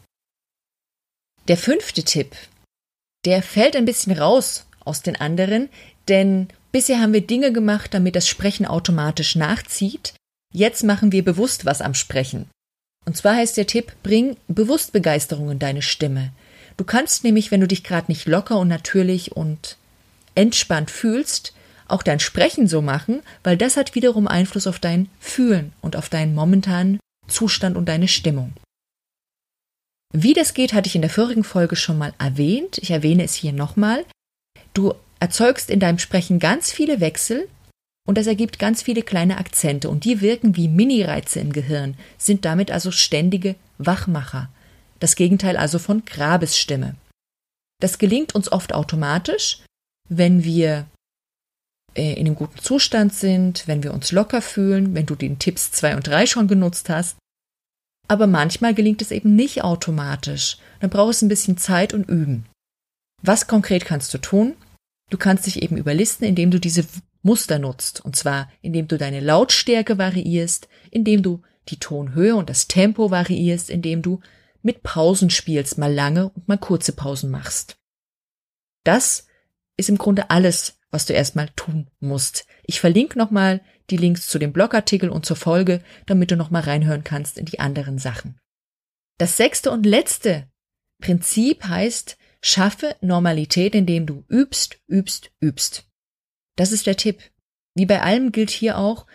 Der 1.49 1.57
fünfte 1.57 2.05
Tipp, 2.05 2.37
der 3.25 3.43
fällt 3.43 3.77
ein 3.77 3.87
bisschen 3.87 4.17
raus 4.17 4.67
aus 4.85 5.03
den 5.03 5.17
anderen, 5.17 5.71
denn 6.09 6.49
bisher 6.73 7.01
haben 7.01 7.15
wir 7.15 7.27
Dinge 7.27 7.53
gemacht, 7.53 7.95
damit 7.95 8.17
das 8.17 8.29
Sprechen 8.29 8.67
automatisch 8.67 9.35
nachzieht. 9.35 10.15
Jetzt 10.53 10.85
machen 10.85 11.11
wir 11.11 11.25
bewusst 11.25 11.65
was 11.65 11.81
am 11.81 11.95
Sprechen. 11.95 12.49
Und 13.05 13.17
zwar 13.17 13.37
heißt 13.37 13.57
der 13.57 13.67
Tipp, 13.67 13.93
bring 14.03 14.37
bewusst 14.49 14.93
Begeisterung 14.93 15.51
in 15.51 15.59
deine 15.59 15.83
Stimme. 15.83 16.33
Du 16.77 16.85
kannst 16.85 17.25
nämlich, 17.25 17.51
wenn 17.51 17.61
du 17.61 17.69
dich 17.69 17.85
gerade 17.85 18.11
nicht 18.11 18.27
locker 18.27 18.59
und 18.59 18.69
natürlich 18.69 19.33
und 19.33 19.77
entspannt 20.35 20.91
fühlst, 20.91 21.55
auch 21.87 22.03
dein 22.03 22.21
Sprechen 22.21 22.67
so 22.67 22.83
machen, 22.83 23.23
weil 23.43 23.57
das 23.57 23.77
hat 23.77 23.95
wiederum 23.95 24.27
Einfluss 24.27 24.67
auf 24.67 24.79
dein 24.79 25.09
Fühlen 25.21 25.73
und 25.81 25.97
auf 25.97 26.09
deinen 26.09 26.35
momentanen 26.35 26.99
Zustand 27.29 27.77
und 27.77 27.89
deine 27.89 28.09
Stimmung. 28.09 28.53
Wie 30.13 30.33
das 30.33 30.55
geht, 30.55 30.73
hatte 30.73 30.89
ich 30.89 30.95
in 30.95 31.03
der 31.03 31.11
vorigen 31.11 31.45
Folge 31.45 31.77
schon 31.77 31.99
mal 31.99 32.15
erwähnt. 32.19 32.79
Ich 32.79 32.91
erwähne 32.91 33.25
es 33.25 33.35
hier 33.35 33.53
nochmal. 33.53 34.05
Du 34.73 34.95
erzeugst 35.21 35.71
in 35.71 35.81
deinem 35.81 35.99
Sprechen 35.99 36.39
ganz 36.39 36.73
viele 36.73 37.01
Wechsel 37.01 37.49
und 38.07 38.19
das 38.19 38.27
ergibt 38.27 38.59
ganz 38.59 38.83
viele 38.83 39.03
kleine 39.03 39.39
Akzente 39.39 39.89
und 39.89 40.05
die 40.05 40.21
wirken 40.21 40.57
wie 40.57 40.69
Mini-Reize 40.69 41.41
im 41.41 41.53
Gehirn, 41.53 41.97
sind 42.19 42.45
damit 42.45 42.71
also 42.71 42.91
ständige 42.91 43.57
Wachmacher. 43.79 44.51
Das 45.01 45.17
Gegenteil 45.17 45.57
also 45.57 45.79
von 45.79 46.05
Grabesstimme. 46.05 46.97
Das 47.81 47.99
gelingt 47.99 48.35
uns 48.35 48.53
oft 48.53 48.73
automatisch, 48.75 49.63
wenn 50.09 50.45
wir 50.45 50.87
äh, 51.95 52.13
in 52.13 52.27
einem 52.27 52.37
guten 52.37 52.59
Zustand 52.59 53.15
sind, 53.15 53.67
wenn 53.67 53.83
wir 53.83 53.95
uns 53.95 54.13
locker 54.13 54.43
fühlen, 54.43 54.95
wenn 54.95 55.07
du 55.07 55.15
den 55.15 55.39
Tipps 55.39 55.73
2 55.73 55.97
und 55.97 56.07
3 56.07 56.27
schon 56.27 56.49
genutzt 56.49 56.89
hast. 56.89 57.17
Aber 58.07 58.27
manchmal 58.27 58.75
gelingt 58.75 59.01
es 59.01 59.11
eben 59.11 59.35
nicht 59.35 59.65
automatisch. 59.65 60.59
Dann 60.81 60.91
braucht 60.91 61.15
es 61.15 61.23
ein 61.23 61.29
bisschen 61.29 61.57
Zeit 61.57 61.95
und 61.95 62.09
Üben. 62.09 62.45
Was 63.23 63.47
konkret 63.47 63.87
kannst 63.87 64.13
du 64.13 64.19
tun? 64.19 64.55
Du 65.11 65.17
kannst 65.17 65.47
dich 65.47 65.63
eben 65.63 65.79
überlisten, 65.79 66.27
indem 66.27 66.51
du 66.51 66.61
diese 66.61 66.85
Muster 67.25 67.59
nutzt, 67.59 68.05
und 68.05 68.15
zwar 68.15 68.51
indem 68.61 68.87
du 68.87 68.99
deine 68.99 69.21
Lautstärke 69.21 69.99
variierst, 69.99 70.69
indem 70.91 71.23
du 71.23 71.43
die 71.69 71.79
Tonhöhe 71.79 72.37
und 72.37 72.51
das 72.51 72.69
Tempo 72.69 73.11
variierst, 73.11 73.71
indem 73.71 74.03
du 74.03 74.21
mit 74.63 74.83
Pausen 74.83 75.31
spielst, 75.31 75.79
mal 75.79 75.93
lange 75.93 76.29
und 76.29 76.47
mal 76.49 76.59
kurze 76.59 76.93
Pausen 76.93 77.31
machst. 77.31 77.77
Das 78.85 79.27
ist 79.77 79.89
im 79.89 79.99
Grunde 79.99 80.31
alles, 80.31 80.79
was 80.91 81.07
du 81.07 81.15
erstmal 81.15 81.49
tun 81.57 81.89
musst. 81.99 82.47
Ich 82.65 82.81
verlinke 82.81 83.19
nochmal 83.19 83.63
die 83.91 83.97
Links 83.97 84.29
zu 84.29 84.39
dem 84.39 84.53
Blogartikel 84.53 85.09
und 85.09 85.27
zur 85.27 85.37
Folge, 85.37 85.83
damit 86.07 86.31
du 86.31 86.37
nochmal 86.37 86.63
reinhören 86.63 87.05
kannst 87.05 87.39
in 87.39 87.47
die 87.47 87.59
anderen 87.59 87.99
Sachen. 87.99 88.39
Das 89.19 89.37
sechste 89.37 89.71
und 89.71 89.87
letzte 89.87 90.47
Prinzip 91.01 91.65
heißt, 91.65 92.17
schaffe 92.43 92.97
Normalität, 93.01 93.75
indem 93.75 94.07
du 94.07 94.25
übst, 94.29 94.79
übst, 94.87 95.31
übst. 95.41 95.87
Das 96.57 96.73
ist 96.73 96.87
der 96.87 96.97
Tipp. 96.97 97.21
Wie 97.75 97.87
bei 97.87 98.01
allem 98.01 98.33
gilt 98.33 98.51
hier 98.51 98.79
auch, 98.79 99.07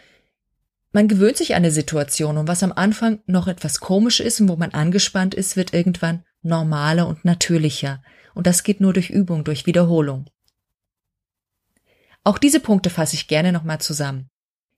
man 0.92 1.08
gewöhnt 1.08 1.38
sich 1.38 1.54
an 1.54 1.64
eine 1.64 1.72
Situation 1.72 2.38
und 2.38 2.48
was 2.48 2.64
am 2.64 2.72
Anfang 2.72 3.22
noch 3.28 3.48
etwas 3.48 3.80
komisch 3.80 4.20
ist 4.20 4.42
und 4.42 4.50
wo 4.50 4.56
man 4.56 4.72
angespannt 4.72 5.36
ist, 5.36 5.56
wird 5.56 5.74
irgendwann 5.74 6.24
normaler 6.42 7.08
und 7.08 7.26
natürlicher. 7.26 8.04
Und 8.34 8.48
das 8.48 8.64
geht 8.64 8.82
nur 8.82 8.94
durch 8.94 9.10
Übung, 9.10 9.44
durch 9.44 9.66
Wiederholung. 9.66 10.30
Auch 12.24 12.38
diese 12.38 12.60
Punkte 12.60 12.90
fasse 12.90 13.16
ich 13.16 13.28
gerne 13.28 13.52
nochmal 13.52 13.80
zusammen. 13.80 14.30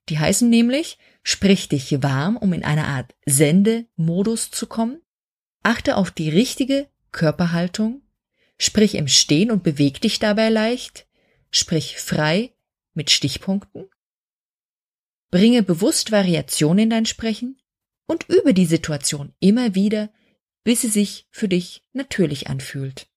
Die 0.09 0.19
heißen 0.19 0.49
nämlich, 0.49 0.97
sprich 1.23 1.69
dich 1.69 2.03
warm, 2.03 2.35
um 2.37 2.53
in 2.53 2.63
eine 2.63 2.85
Art 2.85 3.15
Sendemodus 3.25 4.51
zu 4.51 4.67
kommen, 4.67 5.01
achte 5.63 5.95
auf 5.95 6.11
die 6.11 6.29
richtige 6.29 6.87
Körperhaltung, 7.11 8.01
sprich 8.57 8.95
im 8.95 9.07
Stehen 9.07 9.51
und 9.51 9.63
beweg 9.63 10.01
dich 10.01 10.19
dabei 10.19 10.49
leicht, 10.49 11.07
sprich 11.51 11.97
frei 11.97 12.53
mit 12.93 13.11
Stichpunkten, 13.11 13.89
bringe 15.29 15.63
bewusst 15.63 16.11
Variation 16.11 16.77
in 16.77 16.89
dein 16.89 17.05
Sprechen 17.05 17.61
und 18.07 18.27
übe 18.27 18.53
die 18.53 18.65
Situation 18.65 19.33
immer 19.39 19.75
wieder, 19.75 20.11
bis 20.63 20.81
sie 20.81 20.89
sich 20.89 21.27
für 21.31 21.47
dich 21.47 21.83
natürlich 21.93 22.47
anfühlt. 22.47 23.07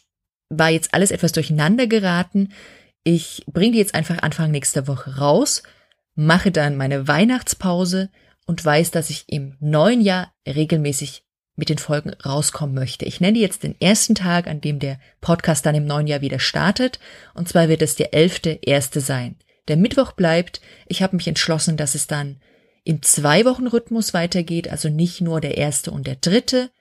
war 0.48 0.70
jetzt 0.70 0.94
alles 0.94 1.12
etwas 1.12 1.34
durcheinander 1.34 1.86
geraten. 1.86 2.54
Ich 3.04 3.44
bringe 3.48 3.74
die 3.74 3.80
jetzt 3.80 3.96
einfach 3.96 4.20
Anfang 4.20 4.50
nächster 4.50 4.88
Woche 4.88 5.18
raus, 5.18 5.62
mache 6.16 6.52
dann 6.52 6.78
meine 6.78 7.10
Weihnachtspause 7.10 8.12
und 8.46 8.64
weiß, 8.64 8.92
dass 8.92 9.10
ich 9.10 9.26
im 9.28 9.58
neuen 9.60 10.00
Jahr 10.00 10.34
regelmäßig 10.48 11.26
mit 11.60 11.70
den 11.70 11.78
Folgen 11.78 12.12
rauskommen 12.26 12.74
möchte. 12.74 13.06
Ich 13.06 13.22
nenne 13.22 13.38
jetzt 13.38 13.64
den 13.64 13.80
ersten 13.80 14.16
Tag, 14.16 14.48
an 14.48 14.62
dem 14.62 14.80
der 14.80 15.00
Podcast 15.22 15.66
dann 15.66 15.76
im 15.76 15.86
neuen 15.86 16.08
Jahr 16.08 16.22
wieder 16.22 16.40
startet. 16.40 17.00
Und 17.36 17.48
zwar 17.48 17.70
wird 17.70 17.82
es 17.82 17.96
der 17.96 18.14
elfte 18.14 18.60
erste 18.62 19.02
sein. 19.02 19.36
Der 19.68 19.78
Mittwoch 19.78 20.14
bleibt. 20.14 20.62
Ich 20.88 21.04
habe 21.04 21.16
mich 21.16 21.28
entschlossen, 21.28 21.78
dass 21.78 21.94
es 21.94 22.08
dann 22.08 22.38
im 22.84 23.04
Zwei-Wochen-Rhythmus 23.04 24.16
weitergeht, 24.16 24.70
also 24.70 24.90
nicht 24.90 25.22
nur 25.22 25.42
der 25.42 25.58
erste 25.58 25.92
und 25.92 26.08
der 26.08 26.16
dritte 26.16 26.72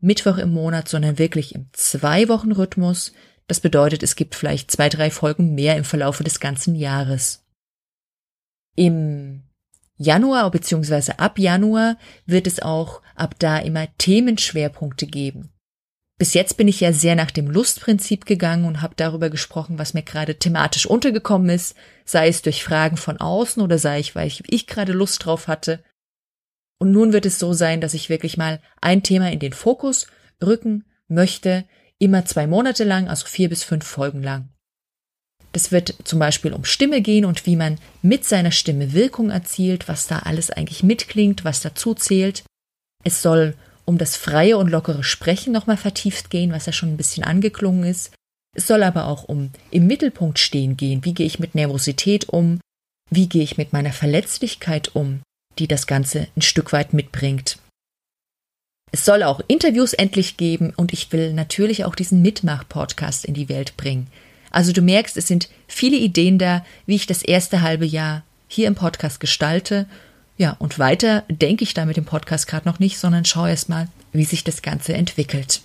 Mittwoch 0.00 0.38
im 0.38 0.52
Monat, 0.52 0.88
sondern 0.88 1.18
wirklich 1.18 1.54
im 1.54 1.68
Zwei-Wochen-Rhythmus. 1.72 3.12
Das 3.46 3.60
bedeutet, 3.60 4.02
es 4.02 4.16
gibt 4.16 4.34
vielleicht 4.34 4.70
zwei, 4.70 4.88
drei 4.88 5.10
Folgen 5.10 5.54
mehr 5.54 5.76
im 5.76 5.84
Verlaufe 5.84 6.24
des 6.24 6.40
ganzen 6.40 6.74
Jahres. 6.74 7.44
Im 8.74 9.45
Januar 9.96 10.50
bzw. 10.50 11.12
ab 11.16 11.38
Januar 11.38 11.96
wird 12.26 12.46
es 12.46 12.60
auch 12.60 13.02
ab 13.14 13.34
da 13.38 13.58
immer 13.58 13.86
Themenschwerpunkte 13.98 15.06
geben. 15.06 15.50
Bis 16.18 16.32
jetzt 16.32 16.56
bin 16.56 16.66
ich 16.66 16.80
ja 16.80 16.92
sehr 16.92 17.14
nach 17.14 17.30
dem 17.30 17.46
Lustprinzip 17.46 18.24
gegangen 18.24 18.64
und 18.64 18.80
habe 18.80 18.94
darüber 18.96 19.28
gesprochen, 19.28 19.78
was 19.78 19.92
mir 19.92 20.02
gerade 20.02 20.38
thematisch 20.38 20.86
untergekommen 20.86 21.50
ist, 21.50 21.76
sei 22.06 22.28
es 22.28 22.40
durch 22.40 22.64
Fragen 22.64 22.96
von 22.96 23.18
außen 23.18 23.62
oder 23.62 23.78
sei 23.78 24.00
ich, 24.00 24.14
weil 24.14 24.26
ich, 24.26 24.42
ich 24.46 24.66
gerade 24.66 24.92
Lust 24.92 25.24
drauf 25.24 25.46
hatte. 25.46 25.82
Und 26.78 26.92
nun 26.92 27.12
wird 27.12 27.26
es 27.26 27.38
so 27.38 27.52
sein, 27.52 27.82
dass 27.82 27.92
ich 27.92 28.08
wirklich 28.08 28.38
mal 28.38 28.60
ein 28.80 29.02
Thema 29.02 29.30
in 29.30 29.40
den 29.40 29.52
Fokus 29.52 30.06
rücken 30.42 30.84
möchte, 31.08 31.66
immer 31.98 32.24
zwei 32.24 32.46
Monate 32.46 32.84
lang, 32.84 33.08
also 33.08 33.26
vier 33.26 33.48
bis 33.50 33.62
fünf 33.62 33.86
Folgen 33.86 34.22
lang. 34.22 34.55
Das 35.56 35.72
wird 35.72 35.94
zum 36.04 36.18
Beispiel 36.18 36.52
um 36.52 36.66
Stimme 36.66 37.00
gehen 37.00 37.24
und 37.24 37.46
wie 37.46 37.56
man 37.56 37.78
mit 38.02 38.26
seiner 38.26 38.50
Stimme 38.50 38.92
Wirkung 38.92 39.30
erzielt, 39.30 39.88
was 39.88 40.06
da 40.06 40.18
alles 40.18 40.50
eigentlich 40.50 40.82
mitklingt, 40.82 41.46
was 41.46 41.62
dazu 41.62 41.94
zählt. 41.94 42.44
Es 43.04 43.22
soll 43.22 43.54
um 43.86 43.96
das 43.96 44.16
freie 44.16 44.58
und 44.58 44.68
lockere 44.68 45.02
Sprechen 45.02 45.54
nochmal 45.54 45.78
vertieft 45.78 46.28
gehen, 46.28 46.52
was 46.52 46.66
ja 46.66 46.74
schon 46.74 46.90
ein 46.90 46.98
bisschen 46.98 47.24
angeklungen 47.24 47.84
ist. 47.84 48.12
Es 48.54 48.66
soll 48.66 48.82
aber 48.82 49.06
auch 49.06 49.24
um 49.24 49.50
im 49.70 49.86
Mittelpunkt 49.86 50.38
stehen 50.38 50.76
gehen. 50.76 51.06
Wie 51.06 51.14
gehe 51.14 51.24
ich 51.24 51.38
mit 51.38 51.54
Nervosität 51.54 52.28
um? 52.28 52.60
Wie 53.10 53.26
gehe 53.26 53.42
ich 53.42 53.56
mit 53.56 53.72
meiner 53.72 53.94
Verletzlichkeit 53.94 54.94
um, 54.94 55.22
die 55.58 55.68
das 55.68 55.86
Ganze 55.86 56.28
ein 56.36 56.42
Stück 56.42 56.74
weit 56.74 56.92
mitbringt? 56.92 57.56
Es 58.92 59.06
soll 59.06 59.22
auch 59.22 59.40
Interviews 59.48 59.94
endlich 59.94 60.36
geben 60.36 60.74
und 60.76 60.92
ich 60.92 61.12
will 61.12 61.32
natürlich 61.32 61.86
auch 61.86 61.94
diesen 61.94 62.20
Mitmach-Podcast 62.20 63.24
in 63.24 63.32
die 63.32 63.48
Welt 63.48 63.78
bringen. 63.78 64.08
Also 64.56 64.72
du 64.72 64.80
merkst, 64.80 65.18
es 65.18 65.28
sind 65.28 65.50
viele 65.68 65.98
Ideen 65.98 66.38
da, 66.38 66.64
wie 66.86 66.94
ich 66.94 67.06
das 67.06 67.20
erste 67.20 67.60
halbe 67.60 67.84
Jahr 67.84 68.24
hier 68.48 68.68
im 68.68 68.74
Podcast 68.74 69.20
gestalte 69.20 69.86
ja, 70.38 70.56
und 70.58 70.78
weiter 70.78 71.24
denke 71.28 71.62
ich 71.62 71.74
da 71.74 71.84
mit 71.84 71.98
dem 71.98 72.06
Podcast 72.06 72.46
gerade 72.46 72.66
noch 72.66 72.78
nicht, 72.78 72.98
sondern 72.98 73.26
schaue 73.26 73.50
erst 73.50 73.68
mal, 73.68 73.88
wie 74.12 74.24
sich 74.24 74.44
das 74.44 74.62
Ganze 74.62 74.94
entwickelt. 74.94 75.60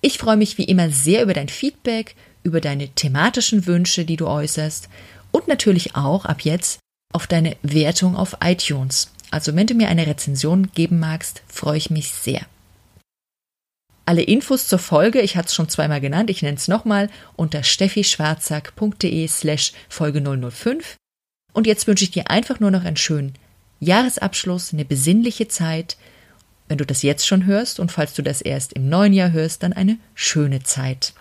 Ich 0.00 0.18
freue 0.18 0.36
mich 0.36 0.58
wie 0.58 0.64
immer 0.64 0.90
sehr 0.90 1.22
über 1.22 1.34
dein 1.34 1.48
Feedback, 1.48 2.16
über 2.42 2.60
deine 2.60 2.88
thematischen 2.88 3.64
Wünsche, 3.64 4.04
die 4.04 4.16
du 4.16 4.26
äußerst 4.26 4.88
und 5.30 5.46
natürlich 5.46 5.94
auch 5.94 6.24
ab 6.24 6.40
jetzt 6.40 6.80
auf 7.12 7.28
deine 7.28 7.56
Wertung 7.62 8.16
auf 8.16 8.38
iTunes. 8.42 9.12
Also 9.30 9.54
wenn 9.54 9.68
du 9.68 9.74
mir 9.74 9.88
eine 9.88 10.08
Rezension 10.08 10.72
geben 10.74 10.98
magst, 10.98 11.44
freue 11.46 11.78
ich 11.78 11.90
mich 11.90 12.10
sehr. 12.10 12.44
Alle 14.12 14.24
Infos 14.24 14.68
zur 14.68 14.78
Folge, 14.78 15.22
ich 15.22 15.38
hatte 15.38 15.46
es 15.46 15.54
schon 15.54 15.70
zweimal 15.70 16.02
genannt, 16.02 16.28
ich 16.28 16.42
nenne 16.42 16.58
es 16.58 16.68
nochmal, 16.68 17.08
unter 17.34 17.62
steffischwarzack.de 17.62 19.26
slash 19.26 19.72
Folge 19.88 20.20
005 20.20 20.96
und 21.54 21.66
jetzt 21.66 21.86
wünsche 21.86 22.04
ich 22.04 22.10
dir 22.10 22.28
einfach 22.28 22.60
nur 22.60 22.70
noch 22.70 22.84
einen 22.84 22.98
schönen 22.98 23.32
Jahresabschluss, 23.80 24.74
eine 24.74 24.84
besinnliche 24.84 25.48
Zeit. 25.48 25.96
Wenn 26.68 26.76
du 26.76 26.84
das 26.84 27.00
jetzt 27.00 27.26
schon 27.26 27.46
hörst 27.46 27.80
und 27.80 27.90
falls 27.90 28.12
du 28.12 28.20
das 28.20 28.42
erst 28.42 28.74
im 28.74 28.90
neuen 28.90 29.14
Jahr 29.14 29.32
hörst, 29.32 29.62
dann 29.62 29.72
eine 29.72 29.96
schöne 30.14 30.62
Zeit. 30.62 31.14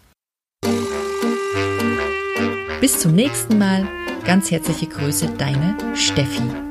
Bis 2.82 2.99
zum 2.99 3.15
nächsten 3.15 3.58
Mal. 3.58 3.88
Ganz 4.25 4.51
herzliche 4.51 4.88
Grüße, 4.88 5.30
deine 5.38 5.77
Steffi. 5.95 6.70